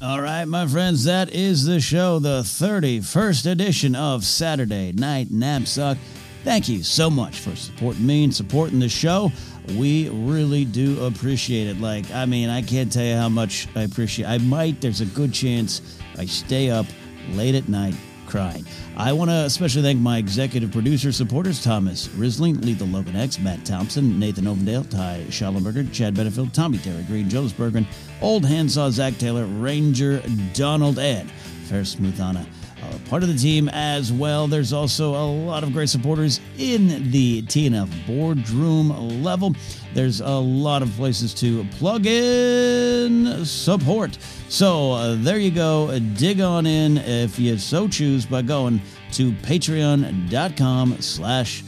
All 0.00 0.20
right, 0.20 0.46
my 0.46 0.66
friends, 0.66 1.04
that 1.04 1.32
is 1.32 1.64
the 1.64 1.80
show, 1.80 2.18
the 2.18 2.40
31st 2.40 3.52
edition 3.52 3.94
of 3.94 4.24
Saturday 4.24 4.90
Night 4.92 5.30
Knapsack. 5.30 5.98
Thank 6.44 6.68
you 6.68 6.82
so 6.82 7.08
much 7.08 7.38
for 7.38 7.54
supporting 7.54 8.04
me 8.04 8.24
and 8.24 8.34
supporting 8.34 8.80
the 8.80 8.88
show. 8.88 9.30
We 9.70 10.08
really 10.08 10.64
do 10.64 11.04
appreciate 11.04 11.68
it. 11.68 11.80
Like, 11.80 12.10
I 12.10 12.26
mean, 12.26 12.48
I 12.48 12.62
can't 12.62 12.92
tell 12.92 13.04
you 13.04 13.16
how 13.16 13.28
much 13.28 13.68
I 13.74 13.82
appreciate. 13.82 14.26
I 14.26 14.38
might. 14.38 14.80
There's 14.80 15.00
a 15.00 15.06
good 15.06 15.32
chance 15.32 15.98
I 16.18 16.26
stay 16.26 16.70
up 16.70 16.86
late 17.30 17.54
at 17.54 17.68
night 17.68 17.94
crying. 18.26 18.64
I 18.96 19.12
want 19.12 19.30
to 19.30 19.44
especially 19.44 19.82
thank 19.82 20.00
my 20.00 20.18
executive 20.18 20.72
producer 20.72 21.12
supporters 21.12 21.62
Thomas 21.62 22.08
Risling, 22.08 22.64
Lethal 22.64 22.86
Logan 22.88 23.14
X, 23.14 23.38
Matt 23.38 23.64
Thompson, 23.64 24.18
Nathan 24.18 24.44
Ovendale, 24.44 24.88
Ty 24.88 25.26
Schallenberger, 25.28 25.92
Chad 25.92 26.14
Benefield, 26.14 26.52
Tommy 26.52 26.78
Terry 26.78 27.02
Green, 27.04 27.28
Jonas 27.28 27.52
Bergren, 27.52 27.86
Old 28.20 28.44
Handsaw 28.44 28.90
Zach 28.90 29.18
Taylor, 29.18 29.44
Ranger 29.44 30.22
Donald 30.54 30.98
Ed, 30.98 31.30
Ferris 31.68 31.94
Smoothana. 31.94 32.46
Part 33.08 33.22
of 33.22 33.28
the 33.28 33.38
team 33.38 33.68
as 33.68 34.12
well. 34.12 34.46
There's 34.46 34.72
also 34.72 35.10
a 35.10 35.26
lot 35.26 35.62
of 35.62 35.72
great 35.72 35.88
supporters 35.88 36.40
in 36.58 37.10
the 37.10 37.42
TNF 37.42 38.06
boardroom 38.06 39.22
level. 39.22 39.54
There's 39.94 40.20
a 40.20 40.30
lot 40.30 40.82
of 40.82 40.90
places 40.92 41.34
to 41.34 41.64
plug 41.78 42.06
in 42.06 43.44
support. 43.44 44.16
So 44.48 44.92
uh, 44.92 45.16
there 45.18 45.38
you 45.38 45.50
go. 45.50 45.98
Dig 46.16 46.40
on 46.40 46.66
in 46.66 46.98
if 46.98 47.38
you 47.38 47.58
so 47.58 47.88
choose 47.88 48.26
by 48.26 48.42
going 48.42 48.80
to 49.12 49.32
patreon.com 49.32 51.00
slash 51.00 51.62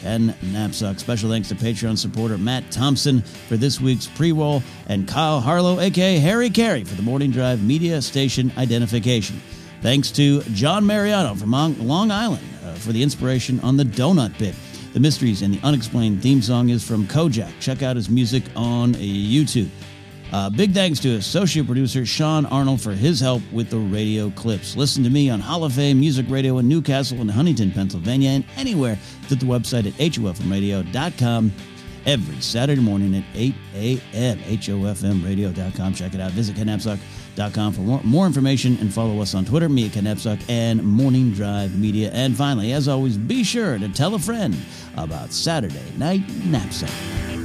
Ken 0.00 0.34
Knapsack. 0.42 0.98
Special 0.98 1.30
thanks 1.30 1.48
to 1.48 1.54
Patreon 1.54 1.98
supporter 1.98 2.38
Matt 2.38 2.70
Thompson 2.70 3.20
for 3.20 3.56
this 3.56 3.80
week's 3.80 4.06
pre-roll 4.06 4.62
and 4.88 5.06
Kyle 5.06 5.40
Harlow, 5.40 5.78
aka 5.80 6.16
Harry 6.16 6.50
Carey, 6.50 6.84
for 6.84 6.94
the 6.94 7.02
Morning 7.02 7.30
Drive 7.30 7.62
media 7.62 8.00
station 8.00 8.50
identification. 8.56 9.40
Thanks 9.82 10.10
to 10.12 10.42
John 10.52 10.84
Mariano 10.84 11.34
from 11.34 11.50
Long 11.50 12.10
Island 12.10 12.46
uh, 12.64 12.74
for 12.74 12.92
the 12.92 13.02
inspiration 13.02 13.60
on 13.60 13.76
the 13.76 13.84
Donut 13.84 14.36
Bit. 14.38 14.54
The 14.92 15.00
Mysteries 15.00 15.42
and 15.42 15.54
the 15.54 15.60
Unexplained 15.62 16.22
theme 16.22 16.42
song 16.42 16.68
is 16.68 16.86
from 16.86 17.06
Kojaq. 17.06 17.50
Check 17.60 17.82
out 17.82 17.96
his 17.96 18.10
music 18.10 18.42
on 18.56 18.92
YouTube. 18.94 19.70
Uh, 20.32 20.50
big 20.50 20.72
thanks 20.72 21.00
to 21.00 21.16
associate 21.16 21.66
producer 21.66 22.06
Sean 22.06 22.46
Arnold 22.46 22.80
for 22.80 22.92
his 22.92 23.20
help 23.20 23.42
with 23.52 23.70
the 23.70 23.78
radio 23.78 24.30
clips. 24.30 24.76
Listen 24.76 25.02
to 25.02 25.10
me 25.10 25.30
on 25.30 25.40
Hall 25.40 25.64
of 25.64 25.72
Fame 25.72 25.98
Music 25.98 26.26
Radio 26.28 26.58
in 26.58 26.68
Newcastle 26.68 27.20
and 27.20 27.30
Huntingdon, 27.30 27.72
Pennsylvania, 27.72 28.30
and 28.30 28.44
anywhere 28.56 28.96
through 29.22 29.38
the 29.38 29.46
website 29.46 29.86
at 29.86 29.94
hofmradio.com 29.94 31.52
every 32.06 32.40
Saturday 32.40 32.80
morning 32.80 33.14
at 33.16 33.24
8 33.34 33.54
a.m. 33.74 34.38
hofmradio.com. 34.38 35.94
Check 35.94 36.14
it 36.14 36.20
out. 36.20 36.30
Visit 36.32 36.56
kenknapsack.com 37.36 37.72
for 37.72 37.80
more, 37.80 38.26
information 38.26 38.76
and 38.80 38.92
follow 38.92 39.20
us 39.20 39.34
on 39.34 39.44
Twitter, 39.44 39.68
at 39.68 39.92
Ken 39.92 40.06
and 40.48 40.82
Morning 40.82 41.32
Drive 41.32 41.78
Media. 41.78 42.10
And 42.12 42.36
finally, 42.36 42.72
as 42.72 42.88
always, 42.88 43.16
be 43.16 43.44
sure 43.44 43.78
to 43.78 43.88
tell 43.88 44.14
a 44.14 44.18
friend 44.18 44.56
about 44.96 45.32
Saturday 45.32 45.92
Night 45.96 46.22
Knapsack. 46.44 47.39